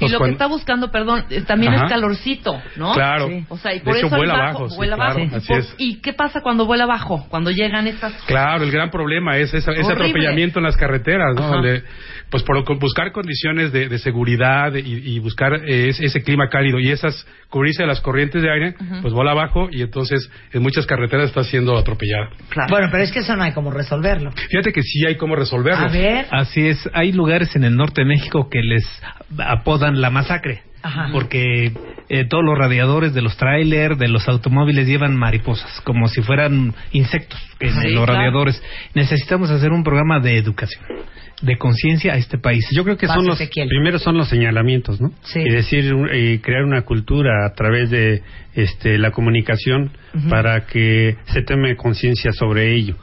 Y 0.00 0.08
lo 0.08 0.18
cuan- 0.18 0.30
que 0.30 0.32
está 0.32 0.46
buscando, 0.46 0.90
perdón, 0.90 1.24
eh, 1.30 1.42
también 1.42 1.74
Ajá. 1.74 1.84
es 1.84 1.90
calorcito, 1.92 2.60
¿no? 2.76 2.92
Claro. 2.94 3.28
Sí. 3.28 3.44
O 3.48 3.58
sea, 3.58 3.74
y 3.74 3.78
De 3.78 3.84
por 3.84 3.96
hecho, 3.96 4.06
eso 4.06 4.14
el 4.16 4.20
vuela 4.20 4.32
bajo, 4.32 4.42
abajo, 4.58 4.70
sí, 4.70 4.76
vuela 4.76 4.96
claro, 4.96 5.20
así 5.34 5.52
es. 5.52 5.74
¿Y 5.78 5.96
qué 6.00 6.12
pasa 6.14 6.40
cuando 6.40 6.64
vuela 6.66 6.84
abajo? 6.84 7.26
Cuando 7.28 7.50
llegan 7.50 7.86
estas... 7.86 8.12
Claro, 8.24 8.64
el 8.64 8.70
gran 8.70 8.90
problema 8.90 9.36
es 9.36 9.52
esa- 9.54 9.72
ese 9.72 9.92
atropellamiento 9.92 10.58
en 10.58 10.64
las 10.64 10.76
carreteras, 10.76 11.34
¿no? 11.36 11.42
Ajá. 11.44 11.52
Donde, 11.56 11.82
pues 12.30 12.42
por 12.42 12.64
buscar 12.78 13.12
condiciones 13.12 13.70
de, 13.72 13.88
de 13.88 13.98
seguridad 13.98 14.74
y, 14.74 14.80
y 15.14 15.18
buscar 15.18 15.54
eh, 15.66 15.90
ese, 15.90 16.06
ese 16.06 16.22
clima 16.22 16.48
cálido 16.48 16.78
y 16.80 16.90
esas 16.90 17.26
cubrirse 17.48 17.82
de 17.82 17.86
las 17.86 18.00
corrientes 18.00 18.42
de 18.42 18.50
aire, 18.50 18.74
pues 19.00 19.12
vuela 19.14 19.32
abajo 19.32 19.68
y 19.70 19.82
entonces 19.82 20.30
en 20.52 20.62
muchas 20.62 20.86
carreteras 20.86 21.28
está 21.28 21.44
siendo 21.44 21.76
atropellada. 21.76 22.30
Bueno, 22.68 22.88
pero 22.90 23.02
es 23.02 23.12
que 23.12 23.20
eso 23.20 23.36
no 23.36 23.42
hay 23.42 23.52
como 23.52 23.70
resolverlo. 23.70 24.32
Fíjate 24.32 24.72
que 24.72 24.82
sí 24.82 25.06
hay 25.06 25.16
cómo 25.16 25.34
resolverlo. 25.34 25.86
A 25.86 25.88
ver, 25.88 26.26
Así 26.30 26.66
es, 26.66 26.88
hay 26.92 27.12
lugares 27.12 27.56
en 27.56 27.64
el 27.64 27.76
norte 27.76 28.02
de 28.02 28.06
México 28.06 28.48
que 28.50 28.62
les 28.62 28.84
apodan 29.38 30.00
la 30.00 30.10
masacre. 30.10 30.62
Ajá. 30.82 31.08
Porque 31.12 31.72
eh, 32.08 32.24
todos 32.24 32.44
los 32.44 32.56
radiadores 32.56 33.12
de 33.14 33.22
los 33.22 33.36
trailers, 33.36 33.98
de 33.98 34.08
los 34.08 34.28
automóviles 34.28 34.86
llevan 34.86 35.16
mariposas, 35.16 35.80
como 35.82 36.08
si 36.08 36.22
fueran 36.22 36.74
insectos 36.92 37.38
en 37.60 37.70
Sí, 37.72 37.88
los 37.90 38.04
claro. 38.04 38.06
radiadores. 38.14 38.62
Necesitamos 38.94 39.50
hacer 39.50 39.72
un 39.72 39.84
programa 39.84 40.18
de 40.20 40.36
educación, 40.38 40.82
de 41.42 41.56
conciencia 41.58 42.14
a 42.14 42.16
este 42.16 42.38
país. 42.38 42.66
Yo 42.72 42.82
creo 42.84 42.96
que 42.96 43.06
son 43.06 43.26
los 43.26 43.40
Ezequiel. 43.40 43.68
primero 43.68 43.98
son 43.98 44.16
los 44.16 44.28
señalamientos, 44.28 45.00
¿no? 45.00 45.12
Sí. 45.22 45.40
Y 45.40 45.50
decir 45.50 45.94
y 46.14 46.38
crear 46.38 46.64
una 46.64 46.82
cultura 46.82 47.46
a 47.46 47.52
través 47.54 47.90
de 47.90 48.22
este 48.54 48.98
la 48.98 49.10
comunicación 49.10 49.90
para 50.30 50.66
que 50.66 51.16
se 51.26 51.42
tome 51.42 51.76
conciencia 51.76 52.32
sobre 52.32 52.74
ello. 52.74 52.96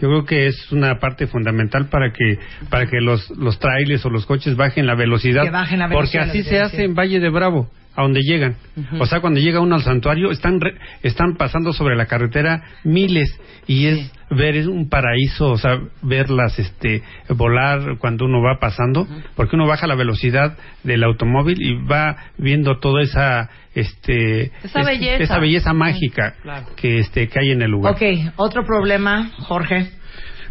Yo 0.00 0.08
creo 0.08 0.24
que 0.24 0.46
es 0.46 0.72
una 0.72 0.98
parte 0.98 1.26
fundamental 1.28 1.86
para 1.88 2.12
que 2.12 2.38
para 2.70 2.86
que 2.86 3.00
los 3.00 3.30
los 3.38 3.58
trailers 3.60 4.04
o 4.04 4.10
los 4.10 4.26
coches 4.26 4.56
bajen 4.56 4.86
la 4.86 4.94
velocidad, 4.96 5.44
Que 5.44 5.50
bajen 5.50 5.78
la 5.78 5.88
porque 5.88 6.18
velocidad, 6.18 6.28
así 6.30 6.38
lo 6.38 6.44
que 6.44 6.50
se 6.50 6.60
hace 6.60 6.84
en 6.84 6.94
Valle 6.94 7.20
de 7.20 7.28
Bravo, 7.30 7.68
a 7.94 8.02
donde 8.02 8.20
llegan. 8.22 8.56
O 8.98 9.06
sea, 9.06 9.20
cuando 9.20 9.40
llega 9.40 9.60
uno 9.60 9.74
al 9.74 9.82
santuario 9.82 10.30
están 10.30 10.60
re- 10.60 10.76
están 11.02 11.36
pasando 11.36 11.72
sobre 11.72 11.94
la 11.96 12.06
carretera 12.06 12.62
miles 12.84 13.38
y 13.66 13.86
es 13.86 14.10
ver 14.30 14.66
un 14.68 14.88
paraíso, 14.88 15.50
o 15.52 15.58
sea, 15.58 15.78
verlas 16.00 16.58
este 16.58 17.02
volar 17.28 17.98
cuando 17.98 18.24
uno 18.24 18.40
va 18.40 18.58
pasando, 18.58 19.06
porque 19.36 19.56
uno 19.56 19.66
baja 19.66 19.86
la 19.86 19.94
velocidad 19.94 20.56
del 20.84 21.04
automóvil 21.04 21.60
y 21.60 21.74
va 21.86 22.16
viendo 22.38 22.78
toda 22.78 23.02
esa 23.02 23.50
este 23.74 24.52
Esa 24.64 24.80
es- 24.80 24.86
belleza. 24.86 25.22
esa 25.22 25.38
belleza 25.38 25.72
mágica 25.72 26.34
Claro. 26.42 26.66
que 26.76 26.98
este 26.98 27.28
que 27.28 27.38
hay 27.40 27.50
en 27.50 27.62
el 27.62 27.70
lugar. 27.70 27.94
ok, 27.94 28.02
otro 28.36 28.64
problema, 28.64 29.30
Jorge. 29.38 29.90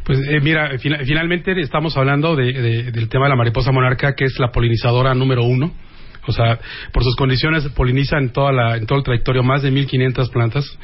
Pues 0.04 0.20
eh, 0.28 0.40
mira, 0.42 0.78
fina- 0.80 1.00
finalmente 1.06 1.54
estamos 1.62 1.96
hablando 1.96 2.36
de- 2.36 2.54
de- 2.54 2.92
del 2.92 3.08
tema 3.10 3.26
de 3.26 3.30
la 3.30 3.36
mariposa 3.36 3.72
monarca, 3.72 4.14
que 4.16 4.26
es 4.26 4.38
la 4.40 4.52
polinizadora 4.52 5.14
número 5.14 5.44
uno. 5.44 5.72
O 6.28 6.32
sea, 6.32 6.60
por 6.92 7.04
sus 7.04 7.16
condiciones 7.16 7.68
poliniza 7.70 8.18
en, 8.18 8.30
toda 8.30 8.52
la, 8.52 8.78
en 8.78 8.86
todo 8.86 9.00
el 9.00 9.04
trayectorio 9.04 9.44
más 9.44 9.64
de 9.64 9.72
1.500 9.72 10.32
plantas. 10.32 10.78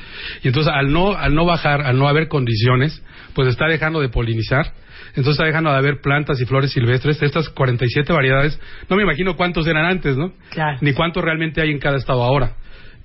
Y 0.43 0.47
entonces, 0.47 0.71
al 0.73 0.91
no, 0.91 1.15
al 1.15 1.35
no 1.35 1.45
bajar, 1.45 1.81
al 1.81 1.97
no 1.97 2.07
haber 2.07 2.27
condiciones, 2.27 3.03
pues 3.33 3.47
está 3.47 3.67
dejando 3.67 4.01
de 4.01 4.09
polinizar. 4.09 4.73
Entonces 5.09 5.33
está 5.33 5.45
dejando 5.45 5.71
de 5.71 5.77
haber 5.77 6.01
plantas 6.01 6.39
y 6.41 6.45
flores 6.45 6.71
silvestres. 6.71 7.21
Estas 7.21 7.49
47 7.49 8.11
variedades, 8.13 8.59
no 8.89 8.95
me 8.95 9.03
imagino 9.03 9.35
cuántos 9.35 9.67
eran 9.67 9.85
antes, 9.85 10.17
¿no? 10.17 10.33
Claro. 10.49 10.77
Ni 10.81 10.93
cuántos 10.93 11.23
realmente 11.23 11.61
hay 11.61 11.71
en 11.71 11.79
cada 11.79 11.97
estado 11.97 12.23
ahora. 12.23 12.55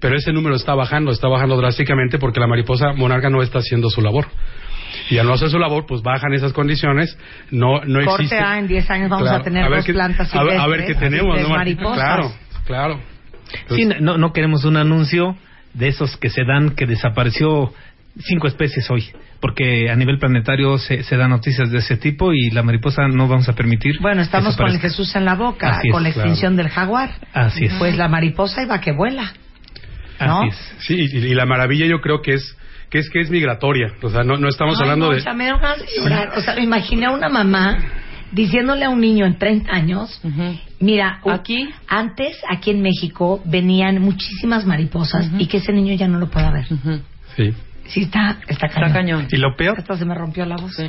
Pero 0.01 0.17
ese 0.17 0.33
número 0.33 0.57
está 0.57 0.75
bajando, 0.75 1.13
está 1.13 1.29
bajando 1.29 1.57
drásticamente 1.57 2.19
porque 2.19 2.41
la 2.41 2.49
mariposa 2.49 2.93
monarca 2.93 3.31
no 3.31 3.41
está 3.41 3.61
haciendo 3.61 3.89
su 3.89 4.03
labor. 4.03 4.27
Y 5.11 5.19
al 5.19 5.27
no 5.27 5.35
hacer 5.35 5.49
su 5.51 5.59
labor, 5.59 5.87
pues 5.87 6.03
bajan 6.03 6.33
esas 6.35 6.53
condiciones, 6.53 7.17
no, 7.51 7.81
no 7.85 8.05
Corte 8.05 8.25
existe. 8.25 8.39
A, 8.45 8.59
en 8.59 8.69
10 8.69 8.91
años 8.91 9.11
vamos 9.11 9.25
Claro, 9.29 9.41
a 9.41 9.45
tener 9.45 9.63
ver 9.69 9.77
dos 9.79 9.87
qué- 9.87 9.93
plantas 9.93 10.35
a 10.35 10.43
ver, 10.45 10.59
a 10.59 10.67
ver 10.67 10.81
silvestres, 10.81 10.97
qué 10.99 11.17
tenemos, 11.17 11.41
¿no? 11.43 11.49
mariposas. 11.51 11.95
Claro, 11.97 12.33
claro. 12.67 13.01
Sí, 13.71 13.85
no, 14.01 14.17
no 14.19 14.33
queremos 14.33 14.65
un 14.65 14.77
anuncio 14.77 15.37
de 15.75 15.89
esos 15.89 16.17
que 16.17 16.31
se 16.31 16.45
dan 16.45 16.71
que 16.71 16.87
desapareció 16.87 17.73
cinco 18.19 18.47
especies 18.47 18.91
hoy, 18.91 19.07
porque 19.41 19.91
a 19.91 19.97
nivel 19.97 20.19
planetario 20.19 20.77
se, 20.79 21.03
se 21.03 21.17
dan 21.17 21.31
noticias 21.31 21.71
de 21.71 21.79
ese 21.79 21.97
tipo 21.97 22.33
y 22.33 22.51
la 22.51 22.63
mariposa 22.63 23.09
no 23.09 23.29
vamos 23.29 23.49
a 23.49 23.55
permitir. 23.55 23.99
Bueno, 24.01 24.23
estamos 24.23 24.57
con 24.57 24.69
el. 24.69 24.79
Jesús 24.79 25.15
en 25.17 25.25
la 25.25 25.35
boca, 25.35 25.69
Así 25.71 25.89
es, 25.89 25.93
con 25.93 26.03
la 26.03 26.11
claro. 26.13 26.29
extinción 26.29 26.57
del 26.57 26.69
jaguar. 26.69 27.11
Así 27.33 27.65
es. 27.67 27.75
Pues 27.75 27.97
la 27.97 28.09
mariposa 28.09 28.63
iba 28.63 28.81
que 28.81 28.93
vuela. 28.93 29.33
¿no? 30.21 30.43
Así 30.43 30.49
es. 30.49 30.75
Sí, 30.87 30.95
y, 31.13 31.19
y 31.27 31.35
la 31.35 31.47
maravilla 31.47 31.87
yo 31.87 32.01
creo 32.01 32.21
que 32.23 32.35
es 32.35 32.57
que 32.93 32.99
es 32.99 33.09
que 33.09 33.21
es 33.21 33.31
migratoria. 33.31 33.95
O 34.03 34.11
sea, 34.11 34.23
no, 34.23 34.37
no 34.37 34.49
estamos 34.49 34.77
Ay, 34.77 34.83
hablando 34.83 35.07
no, 35.07 35.13
de... 35.13 35.21
O 35.21 35.23
sea, 35.23 35.33
me 35.33 35.47
da 35.47 35.57
ganas 35.57 35.79
de 35.79 35.87
llorar. 35.97 36.33
O 36.37 36.41
sea, 36.43 36.55
me 36.55 36.63
imaginé 36.63 37.07
a 37.07 37.11
una 37.11 37.31
mamá 37.31 37.79
diciéndole 38.33 38.85
a 38.85 38.91
un 38.91 39.01
niño 39.01 39.25
en 39.25 39.39
30 39.39 39.73
años, 39.73 40.21
mira, 40.79 41.21
Aquí. 41.25 41.71
antes 41.89 42.39
aquí 42.51 42.71
en 42.71 42.83
México 42.83 43.43
venían 43.47 44.01
muchísimas 44.01 44.67
mariposas 44.67 45.31
y 45.39 45.47
que 45.47 45.57
ese 45.59 45.73
niño 45.73 45.95
ya 45.95 46.07
no 46.07 46.19
lo 46.19 46.29
pueda 46.31 46.51
ver. 46.51 46.67
Ujú. 46.71 47.01
Sí. 47.35 47.55
Sí, 47.87 48.03
está, 48.03 48.39
está 48.47 48.69
cañón. 48.69 48.87
Está 48.89 48.99
cañón. 48.99 49.27
Y 49.31 49.37
lo 49.39 49.57
peor, 49.57 49.79
Hasta 49.79 49.97
se 49.97 50.05
me 50.05 50.15
rompió 50.15 50.45
la 50.45 50.57
voz. 50.57 50.77
Sí. 50.77 50.87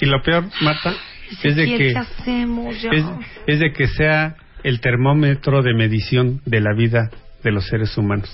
y 0.00 0.06
lo 0.06 0.22
peor, 0.22 0.44
Marta, 0.60 0.94
es 1.42 1.56
de 1.56 1.64
que 1.64 1.76
¿qué 1.78 1.96
hacemos 1.96 2.80
ya? 2.80 2.90
es, 2.92 3.04
es 3.48 3.58
de 3.58 3.72
que 3.72 3.88
sea 3.88 4.36
el 4.62 4.80
termómetro 4.80 5.62
de 5.62 5.74
medición 5.74 6.40
de 6.46 6.60
la 6.60 6.74
vida 6.74 7.10
de 7.42 7.50
los 7.50 7.66
seres 7.66 7.96
humanos. 7.98 8.30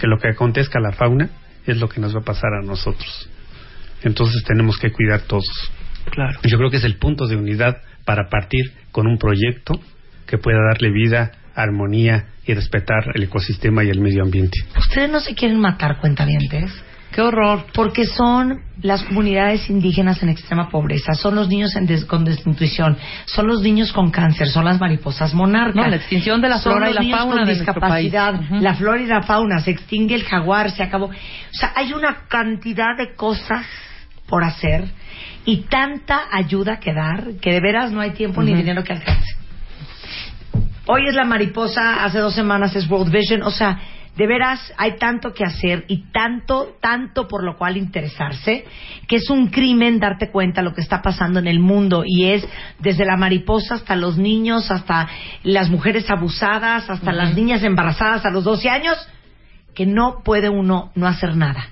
Que 0.00 0.06
lo 0.06 0.18
que 0.18 0.28
acontezca 0.28 0.78
a 0.78 0.82
la 0.82 0.92
fauna 0.92 1.30
es 1.66 1.76
lo 1.78 1.88
que 1.88 2.00
nos 2.00 2.14
va 2.14 2.20
a 2.20 2.24
pasar 2.24 2.54
a 2.54 2.62
nosotros. 2.62 3.28
Entonces 4.02 4.42
tenemos 4.44 4.78
que 4.78 4.90
cuidar 4.90 5.22
todos. 5.22 5.70
Claro. 6.10 6.38
Yo 6.42 6.58
creo 6.58 6.70
que 6.70 6.78
es 6.78 6.84
el 6.84 6.96
punto 6.96 7.26
de 7.26 7.36
unidad 7.36 7.78
para 8.04 8.28
partir 8.28 8.72
con 8.90 9.06
un 9.06 9.18
proyecto 9.18 9.74
que 10.26 10.38
pueda 10.38 10.58
darle 10.72 10.90
vida, 10.90 11.32
armonía 11.54 12.26
y 12.46 12.54
respetar 12.54 13.12
el 13.14 13.24
ecosistema 13.24 13.84
y 13.84 13.90
el 13.90 14.00
medio 14.00 14.22
ambiente. 14.22 14.58
Ustedes 14.76 15.10
no 15.10 15.20
se 15.20 15.34
quieren 15.34 15.60
matar, 15.60 16.00
cuentavientes. 16.00 16.72
Qué 17.12 17.20
horror. 17.20 17.66
Porque 17.74 18.04
son 18.06 18.60
las 18.80 19.02
comunidades 19.04 19.68
indígenas 19.70 20.22
en 20.22 20.30
extrema 20.30 20.68
pobreza, 20.70 21.12
son 21.14 21.34
los 21.34 21.48
niños 21.48 21.76
en 21.76 21.86
des- 21.86 22.04
con 22.04 22.24
desnutrición, 22.24 22.96
son 23.26 23.46
los 23.46 23.60
niños 23.62 23.92
con 23.92 24.10
cáncer, 24.10 24.48
son 24.48 24.64
las 24.64 24.80
mariposas 24.80 25.34
monarcas. 25.34 25.76
No, 25.76 25.86
la 25.86 25.96
extinción 25.96 26.40
de 26.40 26.48
la 26.48 26.58
Son 26.58 26.72
flora 26.72 26.90
y 26.90 26.94
la 26.94 27.00
niños 27.02 27.18
fauna 27.18 27.36
con 27.36 27.44
de 27.46 27.54
discapacidad, 27.54 28.32
país. 28.34 28.50
Ujú. 28.50 28.60
la 28.62 28.74
flora 28.74 29.00
y 29.02 29.06
la 29.06 29.22
fauna, 29.22 29.60
se 29.60 29.70
extingue 29.72 30.14
el 30.14 30.24
jaguar, 30.24 30.70
se 30.70 30.82
acabó. 30.82 31.06
O 31.06 31.10
sea, 31.52 31.72
hay 31.76 31.92
una 31.92 32.26
cantidad 32.28 32.96
de 32.96 33.14
cosas 33.14 33.66
por 34.26 34.42
hacer 34.42 34.84
y 35.44 35.64
tanta 35.64 36.22
ayuda 36.32 36.80
que 36.80 36.94
dar 36.94 37.32
que 37.40 37.52
de 37.52 37.60
veras 37.60 37.92
no 37.92 38.00
hay 38.00 38.12
tiempo 38.12 38.42
ni 38.42 38.54
dinero 38.54 38.82
que 38.82 38.94
alcance. 38.94 39.36
Hoy 40.86 41.06
es 41.06 41.14
la 41.14 41.24
mariposa, 41.24 42.04
hace 42.04 42.18
dos 42.18 42.34
semanas 42.34 42.74
es 42.74 42.88
World 42.90 43.12
Vision, 43.12 43.42
o 43.42 43.50
sea, 43.50 43.78
de 44.16 44.26
veras 44.26 44.72
hay 44.76 44.96
tanto 44.96 45.32
que 45.32 45.44
hacer 45.44 45.84
y 45.88 46.10
tanto, 46.12 46.76
tanto 46.80 47.28
por 47.28 47.44
lo 47.44 47.56
cual 47.56 47.78
interesarse, 47.78 48.64
que 49.08 49.16
es 49.16 49.30
un 49.30 49.48
crimen 49.48 50.00
darte 50.00 50.30
cuenta 50.30 50.60
lo 50.62 50.74
que 50.74 50.82
está 50.82 51.00
pasando 51.00 51.38
en 51.38 51.46
el 51.46 51.60
mundo 51.60 52.04
y 52.06 52.26
es 52.26 52.46
desde 52.78 53.06
la 53.06 53.16
mariposa 53.16 53.76
hasta 53.76 53.96
los 53.96 54.18
niños, 54.18 54.70
hasta 54.70 55.08
las 55.44 55.70
mujeres 55.70 56.10
abusadas, 56.10 56.90
hasta 56.90 57.12
las 57.12 57.34
niñas 57.34 57.62
embarazadas 57.62 58.26
a 58.26 58.30
los 58.30 58.44
12 58.44 58.68
años, 58.68 58.98
que 59.74 59.86
no 59.86 60.22
puede 60.22 60.50
uno 60.50 60.92
no 60.94 61.06
hacer 61.06 61.34
nada. 61.34 61.68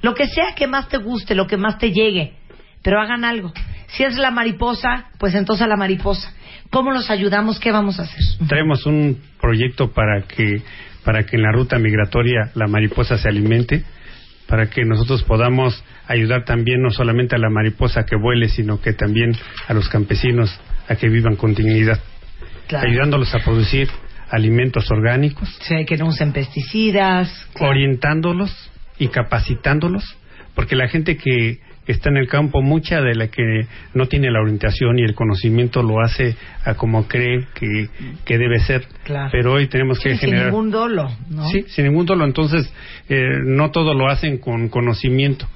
Lo 0.00 0.14
que 0.14 0.26
sea 0.26 0.54
que 0.54 0.66
más 0.66 0.88
te 0.88 0.96
guste, 0.96 1.34
lo 1.34 1.46
que 1.46 1.58
más 1.58 1.76
te 1.78 1.92
llegue, 1.92 2.34
pero 2.82 3.00
hagan 3.00 3.24
algo. 3.24 3.52
Si 3.88 4.04
es 4.04 4.16
la 4.16 4.30
mariposa, 4.30 5.06
pues 5.18 5.34
entonces 5.34 5.64
a 5.64 5.68
la 5.68 5.76
mariposa. 5.76 6.32
¿Cómo 6.70 6.92
los 6.92 7.10
ayudamos? 7.10 7.58
¿Qué 7.58 7.72
vamos 7.72 7.98
a 7.98 8.02
hacer? 8.02 8.20
Traemos 8.46 8.86
un 8.86 9.20
proyecto 9.40 9.90
para 9.90 10.22
que 10.22 10.62
para 11.08 11.24
que 11.24 11.36
en 11.36 11.42
la 11.42 11.52
ruta 11.52 11.78
migratoria 11.78 12.50
la 12.54 12.66
mariposa 12.66 13.16
se 13.16 13.30
alimente, 13.30 13.82
para 14.46 14.68
que 14.68 14.84
nosotros 14.84 15.22
podamos 15.22 15.82
ayudar 16.06 16.44
también 16.44 16.82
no 16.82 16.90
solamente 16.90 17.34
a 17.34 17.38
la 17.38 17.48
mariposa 17.48 18.04
que 18.04 18.14
vuele, 18.14 18.50
sino 18.50 18.82
que 18.82 18.92
también 18.92 19.34
a 19.68 19.72
los 19.72 19.88
campesinos 19.88 20.60
a 20.86 20.96
que 20.96 21.08
vivan 21.08 21.36
con 21.36 21.54
dignidad, 21.54 21.98
ayudándolos 22.70 23.34
a 23.34 23.38
producir 23.38 23.88
alimentos 24.28 24.90
orgánicos, 24.90 25.48
Sí, 25.62 25.86
que 25.86 25.96
no 25.96 26.08
usen 26.08 26.34
pesticidas. 26.34 27.48
orientándolos 27.58 28.70
y 28.98 29.08
capacitándolos, 29.08 30.04
porque 30.54 30.76
la 30.76 30.88
gente 30.88 31.16
que 31.16 31.22
que 31.22 31.60
está 31.92 32.10
en 32.10 32.16
el 32.18 32.28
campo, 32.28 32.62
mucha 32.62 33.00
de 33.00 33.14
la 33.14 33.28
que 33.28 33.66
no 33.94 34.06
tiene 34.06 34.30
la 34.30 34.40
orientación 34.40 34.98
y 34.98 35.02
el 35.02 35.14
conocimiento 35.14 35.82
lo 35.82 36.00
hace 36.00 36.36
a 36.64 36.74
como 36.74 37.08
cree 37.08 37.46
que, 37.54 37.88
que 38.24 38.38
debe 38.38 38.58
ser. 38.60 38.86
Claro. 39.04 39.30
Pero 39.32 39.54
hoy 39.54 39.66
tenemos 39.68 39.98
que 39.98 40.10
Sí, 40.10 40.18
sin 40.18 40.28
generar... 40.30 40.46
ningún 40.52 40.70
dolo, 40.70 41.10
¿no? 41.30 41.48
Sí, 41.48 41.64
sin 41.68 41.86
ningún 41.86 42.06
dolo. 42.06 42.24
Entonces, 42.24 42.72
eh, 43.08 43.24
no 43.44 43.70
todo 43.70 43.94
lo 43.94 44.08
hacen 44.08 44.38
con 44.38 44.68
conocimiento. 44.68 45.48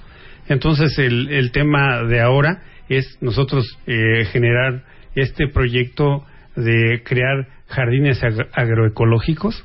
Entonces, 0.48 0.98
el, 0.98 1.28
el 1.30 1.52
tema 1.52 2.02
de 2.02 2.20
ahora 2.20 2.62
es 2.88 3.18
nosotros 3.20 3.78
eh, 3.86 4.24
generar 4.32 4.82
este 5.14 5.48
proyecto 5.48 6.24
de 6.56 7.02
crear 7.04 7.46
jardines 7.68 8.22
ag- 8.22 8.48
agroecológicos 8.52 9.64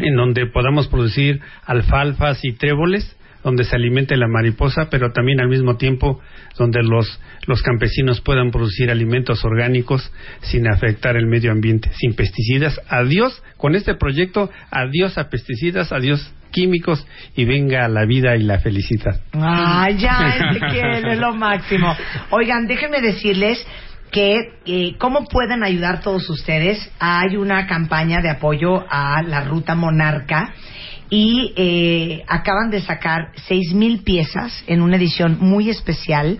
en 0.00 0.14
donde 0.16 0.46
podamos 0.46 0.88
producir 0.88 1.40
alfalfas 1.64 2.44
y 2.44 2.52
tréboles 2.52 3.16
donde 3.42 3.64
se 3.64 3.76
alimente 3.76 4.16
la 4.16 4.28
mariposa, 4.28 4.88
pero 4.90 5.12
también 5.12 5.40
al 5.40 5.48
mismo 5.48 5.76
tiempo 5.76 6.20
donde 6.56 6.82
los, 6.82 7.20
los 7.46 7.62
campesinos 7.62 8.20
puedan 8.20 8.50
producir 8.50 8.90
alimentos 8.90 9.44
orgánicos 9.44 10.12
sin 10.40 10.68
afectar 10.68 11.16
el 11.16 11.26
medio 11.26 11.52
ambiente, 11.52 11.90
sin 11.94 12.14
pesticidas. 12.14 12.80
Adiós, 12.88 13.42
con 13.56 13.74
este 13.74 13.94
proyecto, 13.94 14.50
adiós 14.70 15.18
a 15.18 15.28
pesticidas, 15.28 15.92
adiós 15.92 16.32
químicos 16.50 17.06
y 17.36 17.44
venga 17.44 17.86
la 17.88 18.04
vida 18.04 18.36
y 18.36 18.42
la 18.42 18.58
felicidad. 18.58 19.20
Ay, 19.32 19.98
ya, 19.98 20.34
es 21.12 21.18
lo 21.18 21.34
máximo. 21.34 21.94
Oigan, 22.30 22.66
déjenme 22.66 23.00
decirles 23.00 23.64
que 24.10 24.36
eh, 24.64 24.96
cómo 24.98 25.24
pueden 25.24 25.62
ayudar 25.62 26.00
todos 26.00 26.28
ustedes. 26.30 26.90
Hay 26.98 27.36
una 27.36 27.66
campaña 27.66 28.20
de 28.20 28.30
apoyo 28.30 28.84
a 28.90 29.22
la 29.22 29.44
Ruta 29.44 29.74
Monarca 29.74 30.54
y 31.10 31.52
eh, 31.56 32.24
acaban 32.28 32.70
de 32.70 32.80
sacar 32.80 33.32
seis 33.46 33.72
mil 33.72 34.02
piezas 34.02 34.64
en 34.66 34.82
una 34.82 34.96
edición 34.96 35.38
muy 35.40 35.70
especial 35.70 36.38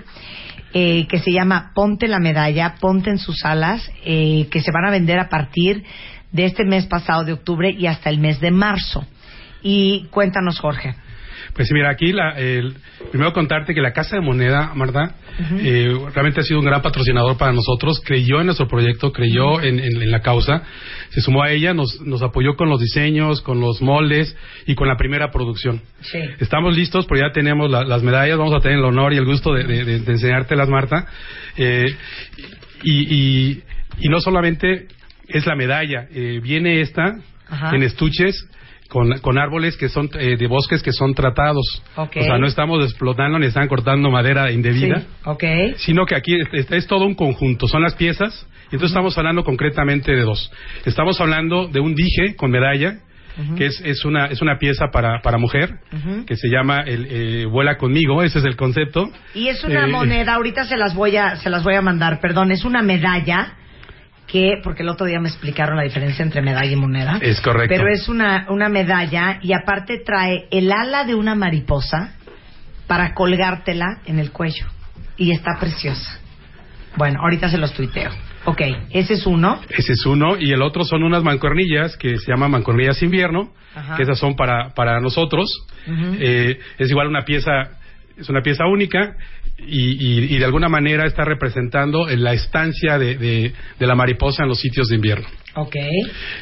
eh, 0.74 1.06
que 1.08 1.18
se 1.18 1.32
llama 1.32 1.72
Ponte 1.74 2.08
la 2.08 2.18
medalla, 2.18 2.74
ponte 2.78 3.08
en 3.10 3.18
sus 3.18 3.44
alas, 3.44 3.90
eh, 4.04 4.48
que 4.50 4.60
se 4.60 4.70
van 4.70 4.84
a 4.84 4.90
vender 4.90 5.18
a 5.18 5.30
partir 5.30 5.82
de 6.30 6.44
este 6.44 6.64
mes 6.64 6.86
pasado 6.86 7.24
de 7.24 7.32
octubre 7.32 7.70
y 7.70 7.86
hasta 7.86 8.10
el 8.10 8.18
mes 8.18 8.38
de 8.40 8.50
marzo. 8.50 9.06
Y 9.62 10.06
cuéntanos, 10.10 10.60
Jorge. 10.60 10.94
Pues 11.58 11.72
mira, 11.72 11.90
aquí 11.90 12.12
la, 12.12 12.38
el- 12.38 12.74
primero 13.10 13.32
contarte 13.32 13.74
que 13.74 13.80
la 13.80 13.92
Casa 13.92 14.14
de 14.14 14.22
Moneda, 14.22 14.72
Marta, 14.76 15.16
eh, 15.58 15.92
realmente 16.14 16.38
ha 16.40 16.44
sido 16.44 16.60
un 16.60 16.64
gran 16.66 16.80
patrocinador 16.82 17.36
para 17.36 17.52
nosotros, 17.52 18.00
creyó 18.04 18.38
en 18.38 18.46
nuestro 18.46 18.68
proyecto, 18.68 19.10
creyó 19.12 19.60
en, 19.60 19.80
en- 19.80 20.00
en 20.02 20.10
la 20.12 20.20
causa, 20.20 20.62
se 21.08 21.20
sumó 21.20 21.42
a 21.42 21.50
ella, 21.50 21.74
nos, 21.74 22.00
nos 22.02 22.22
apoyó 22.22 22.54
con 22.54 22.68
los 22.70 22.80
diseños, 22.80 23.42
con 23.42 23.60
los 23.60 23.82
moldes 23.82 24.36
y 24.66 24.76
con 24.76 24.86
la 24.86 24.96
primera 24.96 25.32
producción. 25.32 25.82
Sí. 26.00 26.20
Estamos 26.38 26.76
listos, 26.76 27.06
pero 27.08 27.26
ya 27.26 27.32
tenemos 27.32 27.68
la- 27.68 27.82
las 27.84 28.04
medallas, 28.04 28.38
vamos 28.38 28.54
a 28.54 28.60
tener 28.60 28.78
el 28.78 28.84
honor 28.84 29.12
y 29.12 29.16
el 29.16 29.24
gusto 29.24 29.52
de, 29.52 29.64
de, 29.64 29.84
de- 29.84 29.98
de 29.98 30.12
enseñártelas, 30.12 30.68
Marta. 30.68 31.06
Eh, 31.56 31.86
y, 32.84 33.14
y, 33.14 33.62
y 33.98 34.08
no 34.08 34.20
solamente 34.20 34.86
es 35.26 35.44
la 35.44 35.56
medalla, 35.56 36.06
eh, 36.14 36.38
viene 36.40 36.80
esta 36.82 37.16
Ajá. 37.48 37.74
en 37.74 37.82
estuches 37.82 38.48
con, 38.88 39.18
con 39.18 39.38
árboles 39.38 39.76
que 39.76 39.88
son 39.88 40.08
eh, 40.18 40.36
de 40.36 40.46
bosques 40.46 40.82
que 40.82 40.92
son 40.92 41.14
tratados. 41.14 41.82
Ok. 41.96 42.16
O 42.20 42.22
sea, 42.24 42.38
no 42.38 42.46
estamos 42.46 42.82
explotando 42.84 43.38
ni 43.38 43.46
están 43.46 43.68
cortando 43.68 44.10
madera 44.10 44.50
indebida, 44.50 45.02
Sí, 45.42 45.74
sino 45.76 46.06
que 46.06 46.14
aquí 46.16 46.36
es, 46.52 46.70
es 46.70 46.86
todo 46.86 47.04
un 47.06 47.14
conjunto, 47.14 47.66
son 47.68 47.82
las 47.82 47.94
piezas. 47.94 48.46
Y 48.70 48.74
entonces 48.76 48.90
estamos 48.90 49.16
hablando 49.16 49.44
concretamente 49.44 50.12
de 50.12 50.22
dos. 50.22 50.50
Estamos 50.84 51.20
hablando 51.20 51.68
de 51.68 51.80
un 51.80 51.94
dije 51.94 52.34
con 52.36 52.50
medalla, 52.50 52.98
que 53.56 53.66
es, 53.66 53.80
es, 53.84 54.04
una, 54.04 54.26
es 54.26 54.42
una 54.42 54.58
pieza 54.58 54.86
para, 54.92 55.20
para 55.22 55.38
mujer, 55.38 55.70
que 56.26 56.34
se 56.36 56.48
llama 56.48 56.80
el 56.80 57.06
eh, 57.08 57.46
Vuela 57.46 57.76
conmigo, 57.76 58.22
ese 58.24 58.40
es 58.40 58.44
el 58.44 58.56
concepto. 58.56 59.10
Y 59.32 59.46
es 59.48 59.62
una 59.64 59.86
Eh, 59.86 59.90
moneda, 59.92 60.34
ahorita 60.34 60.64
se 60.64 60.76
las 60.76 60.94
voy 60.94 61.16
a 61.16 61.36
se 61.36 61.48
las 61.48 61.62
voy 61.62 61.76
a 61.76 61.80
mandar, 61.82 62.20
perdón, 62.20 62.50
es 62.50 62.64
una 62.64 62.82
medalla 62.82 63.54
que 64.28 64.60
porque 64.62 64.82
el 64.82 64.88
otro 64.90 65.06
día 65.06 65.18
me 65.18 65.28
explicaron 65.28 65.76
la 65.76 65.82
diferencia 65.82 66.22
entre 66.22 66.42
medalla 66.42 66.70
y 66.70 66.76
moneda. 66.76 67.18
Es 67.20 67.40
correcto. 67.40 67.74
Pero 67.74 67.88
es 67.88 68.08
una 68.08 68.46
una 68.50 68.68
medalla 68.68 69.38
y 69.42 69.52
aparte 69.52 69.98
trae 70.04 70.46
el 70.50 70.70
ala 70.70 71.04
de 71.04 71.14
una 71.14 71.34
mariposa 71.34 72.14
para 72.86 73.14
colgártela 73.14 74.00
en 74.06 74.18
el 74.18 74.30
cuello 74.30 74.66
y 75.16 75.32
está 75.32 75.58
preciosa. 75.58 76.20
Bueno, 76.96 77.20
ahorita 77.22 77.48
se 77.48 77.58
los 77.58 77.72
tuiteo. 77.74 78.10
Ok, 78.44 78.62
ese 78.90 79.14
es 79.14 79.26
uno. 79.26 79.60
Ese 79.68 79.92
es 79.92 80.06
uno. 80.06 80.36
Y 80.38 80.52
el 80.52 80.62
otro 80.62 80.84
son 80.84 81.02
unas 81.02 81.22
mancuernillas 81.22 81.96
que 81.96 82.18
se 82.18 82.30
llaman 82.30 82.50
mancuernillas 82.50 83.02
invierno, 83.02 83.52
Ajá. 83.74 83.96
que 83.96 84.04
esas 84.04 84.18
son 84.18 84.36
para, 84.36 84.70
para 84.74 85.00
nosotros. 85.00 85.48
Eh, 85.86 86.58
es 86.78 86.90
igual 86.90 87.08
una 87.08 87.24
pieza, 87.24 87.50
es 88.16 88.28
una 88.28 88.42
pieza 88.42 88.66
única 88.66 89.16
y, 89.58 89.92
y- 90.24 90.34
y 90.34 90.38
de 90.38 90.44
alguna 90.44 90.68
manera 90.68 91.06
está 91.06 91.24
representando 91.24 92.08
en 92.08 92.22
la 92.22 92.32
estancia 92.32 92.98
de, 92.98 93.16
de- 93.16 93.52
de 93.78 93.86
la 93.86 93.94
mariposa 93.94 94.42
en 94.44 94.48
los 94.48 94.60
sitios 94.60 94.88
de 94.88 94.96
invierno. 94.96 95.26
Ok. 95.56 95.74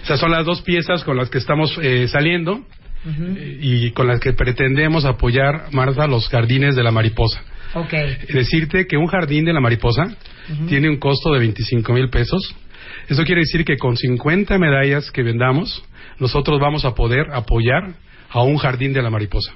Esas 0.04 0.20
son 0.20 0.30
las 0.30 0.44
dos 0.44 0.62
piezas 0.62 1.02
con 1.04 1.16
las 1.16 1.30
que 1.30 1.38
estamos 1.38 1.78
eh, 1.82 2.06
saliendo 2.08 2.64
eh, 3.06 3.58
y 3.60 3.90
con 3.92 4.06
las 4.08 4.20
que 4.20 4.32
pretendemos 4.32 5.04
apoyar, 5.04 5.68
Marta, 5.72 6.06
los 6.06 6.28
jardines 6.28 6.74
de 6.76 6.82
la 6.82 6.90
mariposa. 6.90 7.42
Ok. 7.74 7.92
Decirte 8.32 8.86
que 8.86 8.96
un 8.96 9.06
jardín 9.06 9.44
de 9.44 9.52
la 9.52 9.60
mariposa 9.60 10.16
tiene 10.68 10.88
un 10.88 10.96
costo 10.98 11.32
de 11.32 11.40
25 11.40 11.92
mil 11.92 12.08
pesos. 12.10 12.54
Eso 13.08 13.24
quiere 13.24 13.40
decir 13.42 13.64
que 13.64 13.76
con 13.76 13.96
50 13.96 14.58
medallas 14.58 15.10
que 15.10 15.22
vendamos, 15.22 15.82
nosotros 16.18 16.58
vamos 16.60 16.84
a 16.84 16.94
poder 16.94 17.26
apoyar 17.32 17.94
a 18.30 18.42
un 18.42 18.56
jardín 18.58 18.92
de 18.92 19.02
la 19.02 19.10
mariposa. 19.10 19.52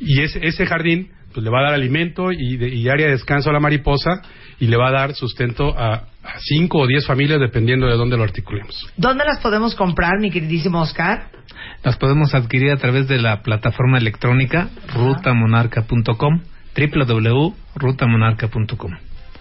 Y 0.00 0.20
ese, 0.22 0.40
ese 0.46 0.66
jardín 0.66 1.10
pues, 1.32 1.44
le 1.44 1.50
va 1.50 1.60
a 1.60 1.64
dar 1.64 1.74
alimento 1.74 2.32
y, 2.32 2.56
de- 2.56 2.68
y 2.74 2.88
área 2.88 3.06
de 3.06 3.12
descanso 3.12 3.50
a 3.50 3.52
la 3.52 3.60
mariposa 3.60 4.22
y 4.60 4.66
le 4.66 4.76
va 4.76 4.88
a 4.88 4.92
dar 4.92 5.14
sustento 5.14 5.76
a, 5.78 5.94
a 5.94 6.04
cinco 6.38 6.78
o 6.78 6.86
diez 6.86 7.06
familias 7.06 7.40
dependiendo 7.40 7.86
de 7.86 7.96
dónde 7.96 8.16
lo 8.16 8.22
articulemos. 8.22 8.86
¿Dónde 8.96 9.24
las 9.24 9.40
podemos 9.40 9.74
comprar, 9.74 10.18
mi 10.20 10.30
queridísimo 10.30 10.80
Oscar? 10.80 11.30
Las 11.82 11.96
podemos 11.96 12.34
adquirir 12.34 12.70
a 12.70 12.76
través 12.76 13.08
de 13.08 13.18
la 13.18 13.42
plataforma 13.42 13.98
electrónica 13.98 14.68
rutamonarca.com, 14.94 16.40
www.rutamonarca.com. 16.76 18.92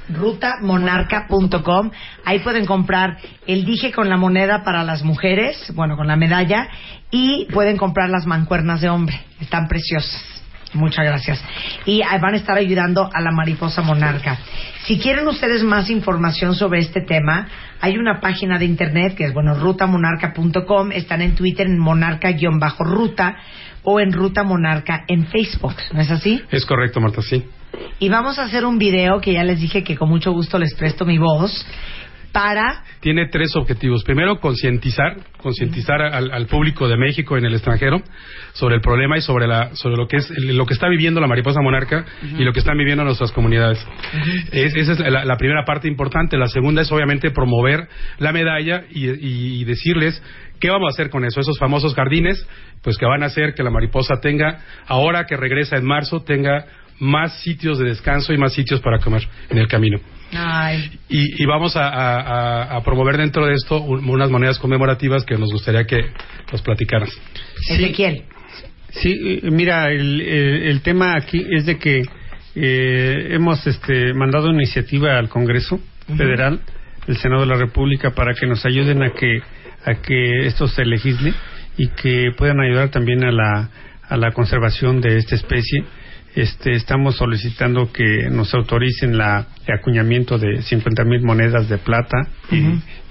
rutamonarca.com. 0.10 1.92
Ahí 2.26 2.40
pueden 2.40 2.66
comprar 2.66 3.18
el 3.48 3.66
dije 3.66 3.92
con 3.92 4.10
la 4.10 4.18
moneda 4.18 4.64
para 4.64 4.84
las 4.84 5.04
mujeres, 5.04 5.72
bueno, 5.76 5.96
con 5.98 6.08
la 6.08 6.16
medalla, 6.16 6.68
y 7.12 7.46
pueden 7.54 7.78
comprar 7.78 8.10
las 8.10 8.26
mancuernas 8.26 8.82
de 8.82 8.90
hombre. 8.90 9.20
Están 9.40 9.68
preciosas. 9.68 10.41
Muchas 10.74 11.06
gracias. 11.06 11.44
Y 11.86 12.02
van 12.22 12.34
a 12.34 12.38
estar 12.38 12.58
ayudando 12.58 13.10
a 13.12 13.22
la 13.22 13.32
mariposa 13.32 13.82
monarca. 13.82 14.40
Si 14.86 15.00
quieren 15.00 15.28
ustedes 15.28 15.64
más 15.64 15.90
información 15.90 16.56
sobre 16.56 16.80
este 16.80 17.02
tema, 17.02 17.48
hay 17.82 17.98
una 17.98 18.20
página 18.20 18.58
de 18.58 18.66
internet 18.66 19.16
que 19.16 19.26
es, 19.26 19.34
bueno, 19.34 19.56
rutamonarca.com. 19.56 20.92
Están 20.92 21.22
en 21.22 21.36
Twitter 21.36 21.68
en 21.68 21.78
monarca-ruta 21.78 23.36
o 23.84 24.00
en 24.00 24.14
Ruta 24.14 24.44
Monarca 24.44 25.04
en 25.08 25.26
Facebook. 25.28 25.76
¿No 25.94 26.02
es 26.02 26.12
así? 26.12 26.42
Es 26.52 26.66
correcto, 26.66 27.00
Marta, 27.00 27.22
sí. 27.22 27.44
Y 28.00 28.10
vamos 28.10 28.40
a 28.40 28.44
hacer 28.44 28.66
un 28.66 28.78
video 28.78 29.22
que 29.22 29.34
ya 29.34 29.44
les 29.44 29.60
dije 29.60 29.84
que 29.84 29.96
con 29.96 30.10
mucho 30.10 30.32
gusto 30.32 30.58
les 30.58 30.74
presto 30.76 31.06
mi 31.06 31.18
voz 31.18 31.66
para 32.32 32.84
Tiene 33.02 33.28
tres 33.28 33.56
objetivos. 33.56 34.04
Primero, 34.04 34.40
concientizar, 34.40 35.18
concientizar 35.38 36.02
al, 36.02 36.32
al 36.32 36.46
público 36.48 36.88
de 36.88 36.98
México 36.98 37.38
en 37.38 37.46
el 37.46 37.54
extranjero 37.54 38.02
sobre 38.54 38.76
el 38.76 38.82
problema 38.82 39.18
y 39.18 39.22
sobre 39.22 39.48
la, 39.48 39.76
sobre 39.76 39.96
lo 39.98 40.08
que 40.08 40.18
es 40.18 40.30
lo 40.38 40.66
que 40.66 40.74
está 40.74 40.88
viviendo 40.88 41.20
la 41.20 41.28
mariposa 41.28 41.62
monarca 41.62 42.06
y 42.38 42.44
lo 42.44 42.54
que 42.54 42.60
están 42.60 42.78
viviendo 42.78 43.04
nuestras 43.04 43.32
comunidades. 43.32 43.86
Es- 44.52 44.76
esa 44.76 44.94
es 44.94 45.00
la, 45.00 45.26
la 45.26 45.36
primera 45.38 45.64
parte 45.66 45.88
importante. 45.88 46.38
La 46.38 46.48
segunda 46.48 46.82
es 46.82 46.92
obviamente 46.92 47.32
promover 47.32 47.88
la 48.20 48.32
medalla 48.32 48.84
y, 48.92 49.10
y- 49.10 49.62
y 49.62 49.64
decirles 49.66 50.22
qué 50.60 50.70
vamos 50.70 50.88
a 50.88 50.94
hacer 50.94 51.10
con 51.10 51.26
eso. 51.26 51.40
Esos 51.42 51.58
famosos 51.58 51.96
jardines, 51.96 52.48
pues 52.84 52.98
que 52.98 53.06
van 53.06 53.24
a 53.24 53.28
hacer 53.28 53.54
que 53.56 53.64
la 53.64 53.72
mariposa 53.72 54.20
tenga, 54.22 54.60
ahora 54.88 55.26
que 55.26 55.36
regresa 55.38 55.76
en 55.78 55.86
marzo, 55.86 56.22
tenga 56.24 56.66
más 57.00 57.42
sitios 57.42 57.80
de 57.80 57.86
descanso 57.86 58.32
y 58.32 58.38
más 58.38 58.54
sitios 58.54 58.80
para 58.80 59.00
comer 59.00 59.24
en 59.50 59.58
el 59.58 59.68
camino. 59.68 60.00
Ay, 60.34 60.92
Y, 61.10 61.44
y 61.44 61.46
vamos 61.46 61.76
a, 61.76 61.88
a- 61.90 62.20
a- 62.22 62.78
a 62.78 62.84
promover 62.84 63.18
dentro 63.18 63.46
de 63.46 63.54
esto 63.54 63.82
un- 63.82 64.08
unas 64.10 64.30
monedas 64.30 64.60
conmemorativas 64.60 65.26
que 65.26 65.38
nos 65.38 65.52
gustaría 65.52 65.84
que 65.86 65.98
nos 66.52 66.62
platicaras. 66.62 67.10
Ezequiel. 67.70 68.24
Sí, 68.90 69.40
eh, 69.44 69.50
mira, 69.52 69.92
el, 69.92 70.22
el- 70.22 70.64
el 70.64 70.82
tema 70.82 71.16
aquí 71.16 71.46
es 71.50 71.66
de 71.66 71.78
que 71.78 72.04
eh, 72.56 73.28
hemos 73.32 73.66
este, 73.68 74.14
mandado 74.14 74.50
una 74.50 74.62
iniciativa 74.64 75.18
al 75.18 75.30
Congreso 75.30 75.80
Federal, 76.18 76.60
el 77.08 77.18
Senado 77.18 77.42
de 77.42 77.48
la 77.48 77.56
República, 77.56 78.12
para 78.12 78.34
que 78.34 78.46
nos 78.48 78.66
ayuden 78.66 79.02
a 79.04 79.12
que, 79.12 79.40
a 79.86 80.02
que 80.02 80.46
esto 80.48 80.68
se 80.68 80.84
legisle 80.86 81.34
y 81.78 81.88
que 81.90 82.32
puedan 82.38 82.60
ayudar 82.60 82.90
también 82.90 83.24
a 83.24 83.32
la, 83.32 83.70
a 84.10 84.18
la 84.18 84.32
conservación 84.34 85.00
de 85.00 85.18
esta 85.18 85.36
especie. 85.36 85.84
Este, 86.34 86.72
estamos 86.74 87.18
solicitando 87.18 87.92
que 87.92 88.30
nos 88.30 88.54
autoricen 88.54 89.18
la, 89.18 89.48
el 89.68 89.74
acuñamiento 89.74 90.38
de 90.38 90.62
50 90.62 91.04
mil 91.04 91.22
monedas 91.24 91.68
de 91.68 91.78
plata 91.78 92.28
y, 92.50 92.56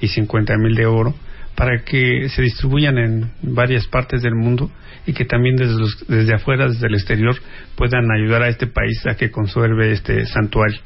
y 0.00 0.09
50 0.09 0.56
mil 0.56 0.74
de 0.74 0.87
oro 0.87 1.14
para 1.54 1.85
que 1.85 2.28
se 2.30 2.40
distribuyan 2.40 2.96
en 2.96 3.30
varias 3.42 3.87
partes 3.88 4.22
del 4.22 4.35
mundo 4.35 4.70
y 5.06 5.12
que 5.12 5.26
también 5.26 5.56
desde, 5.56 5.78
los- 5.78 6.06
desde 6.09 6.35
afuera, 6.35 6.66
desde 6.68 6.87
el 6.87 6.94
exterior, 6.94 7.37
puedan 7.76 8.11
ayudar 8.11 8.42
a 8.42 8.48
este 8.48 8.66
país 8.66 9.04
a 9.06 9.14
que 9.16 9.30
conserve 9.30 9.92
este 9.92 10.24
santuario. 10.24 10.78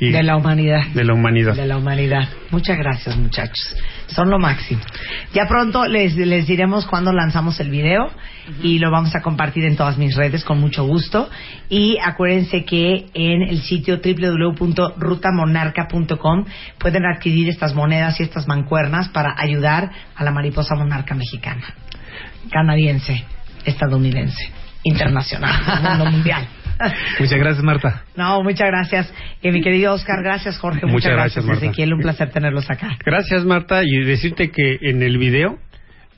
Y 0.00 0.10
De 0.12 0.22
la 0.22 0.36
humanidad. 0.36 0.86
de 0.94 1.04
la 1.04 1.12
humanidad. 1.12 1.54
De 1.54 1.66
la 1.66 1.76
humanidad. 1.76 2.26
Muchas 2.50 2.78
gracias, 2.78 3.14
muchachos. 3.18 3.76
Son 4.06 4.30
lo 4.30 4.38
máximo. 4.38 4.80
Ya 5.34 5.46
pronto 5.46 5.84
les, 5.86 6.16
les 6.16 6.46
diremos 6.46 6.86
cuándo 6.86 7.12
lanzamos 7.12 7.60
el 7.60 7.68
video 7.68 8.10
y 8.62 8.78
lo 8.78 8.90
vamos 8.90 9.14
a 9.14 9.20
compartir 9.20 9.66
en 9.66 9.76
todas 9.76 9.98
mis 9.98 10.16
redes 10.16 10.42
con 10.42 10.58
mucho 10.58 10.84
gusto. 10.84 11.28
Y 11.68 11.98
acuérdense 12.02 12.64
que 12.64 13.08
en 13.12 13.42
el 13.42 13.60
sitio 13.60 14.00
www.rutamonarca.com 14.02 16.46
pueden 16.78 17.04
adquirir 17.04 17.50
estas 17.50 17.74
monedas 17.74 18.18
y 18.20 18.22
estas 18.22 18.48
mancuernas 18.48 19.10
para 19.10 19.34
ayudar 19.36 19.90
a 20.16 20.24
la 20.24 20.30
mariposa 20.30 20.74
monarca 20.76 21.14
mexicana, 21.14 21.74
canadiense, 22.50 23.22
estadounidense, 23.66 24.48
internacional, 24.82 25.60
mundo 25.82 26.06
mundial. 26.06 26.46
Muchas 27.18 27.38
gracias, 27.38 27.62
Marta. 27.64 28.04
No, 28.16 28.42
muchas 28.42 28.66
gracias. 28.68 29.12
Eh, 29.42 29.52
mi 29.52 29.62
querido 29.62 29.92
Oscar, 29.94 30.22
gracias 30.22 30.58
Jorge, 30.58 30.80
muchas, 30.86 30.92
Muchas 30.92 31.12
gracias, 31.12 31.34
gracias, 31.34 31.46
Marta. 31.46 31.66
Ezequiel, 31.66 31.94
un 31.94 32.00
placer 32.00 32.30
tenerlos 32.30 32.70
acá. 32.70 32.96
Gracias, 33.04 33.44
Marta, 33.44 33.82
y 33.84 34.04
decirte 34.04 34.50
que 34.50 34.78
en 34.82 35.02
el 35.02 35.18
video 35.18 35.58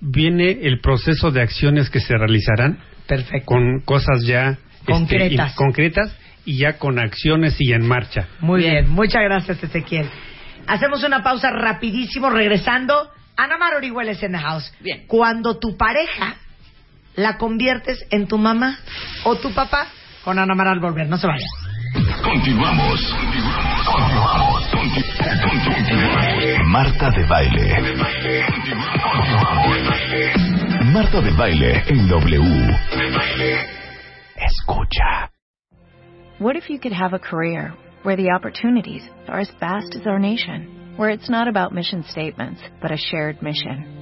viene 0.01 0.59
el 0.62 0.81
proceso 0.81 1.31
de 1.31 1.42
acciones 1.42 1.90
que 1.90 2.01
se 2.01 2.16
realizarán 2.16 2.79
Perfecto. 3.07 3.46
con 3.46 3.81
cosas 3.81 4.25
ya 4.25 4.51
este, 4.81 4.92
Concretas. 4.92 5.53
y- 5.53 5.57
concretas 5.57 6.16
y 6.44 6.59
ya 6.59 6.79
con 6.79 6.98
acciones 6.98 7.57
y 7.61 7.72
en 7.72 7.87
marcha. 7.87 8.27
Muy 8.40 8.62
bien. 8.62 8.88
muchas 8.90 9.22
gracias 9.22 9.62
Ezequiel. 9.62 10.07
Hacemos 10.66 11.03
una 11.05 11.22
pausa 11.22 11.51
rapidísimo, 11.51 12.31
regresando. 12.31 13.11
Ana 13.37 13.57
Mar 13.59 13.75
Orihueles 13.75 14.22
en 14.22 14.33
the 14.33 14.38
house. 14.38 14.72
Bien. 14.81 15.05
Cuando 15.07 15.59
tu 15.59 15.77
pareja 15.77 16.37
la 17.16 17.37
conviertes 17.38 18.05
en 18.11 18.27
tu 18.27 18.38
mamá 18.38 18.79
o 19.25 19.37
tu 19.37 19.53
papá, 19.55 19.87
con 20.25 20.39
Ana 20.39 20.55
Mar 20.55 20.69
al 20.69 20.81
volver, 20.81 21.09
no 21.09 21.17
se 21.17 21.27
vayan. 21.27 21.49
Continuamos. 22.23 23.15
Continuamos. 23.85 24.69
Continuamos. 24.71 26.69
Marta 26.69 27.11
de 27.11 27.25
baile. 27.27 27.75
Marta 30.93 31.21
de 31.21 31.31
baile 31.33 31.83
en 31.89 32.09
W. 32.09 32.41
Escucha. 34.37 35.31
What 36.39 36.57
if 36.57 36.71
you 36.71 36.79
could 36.79 36.93
have 36.93 37.13
a 37.13 37.19
career 37.19 37.75
where 38.03 38.17
the 38.17 38.31
opportunities 38.31 39.03
are 39.29 39.41
as 39.41 39.51
vast 39.61 39.95
as 39.95 40.07
our 40.07 40.19
nation, 40.19 40.95
where 40.97 41.11
it's 41.11 41.29
not 41.29 41.49
about 41.49 41.73
mission 41.73 42.05
statements, 42.09 42.61
but 42.81 42.91
a 42.91 42.97
shared 42.97 43.43
mission? 43.43 44.02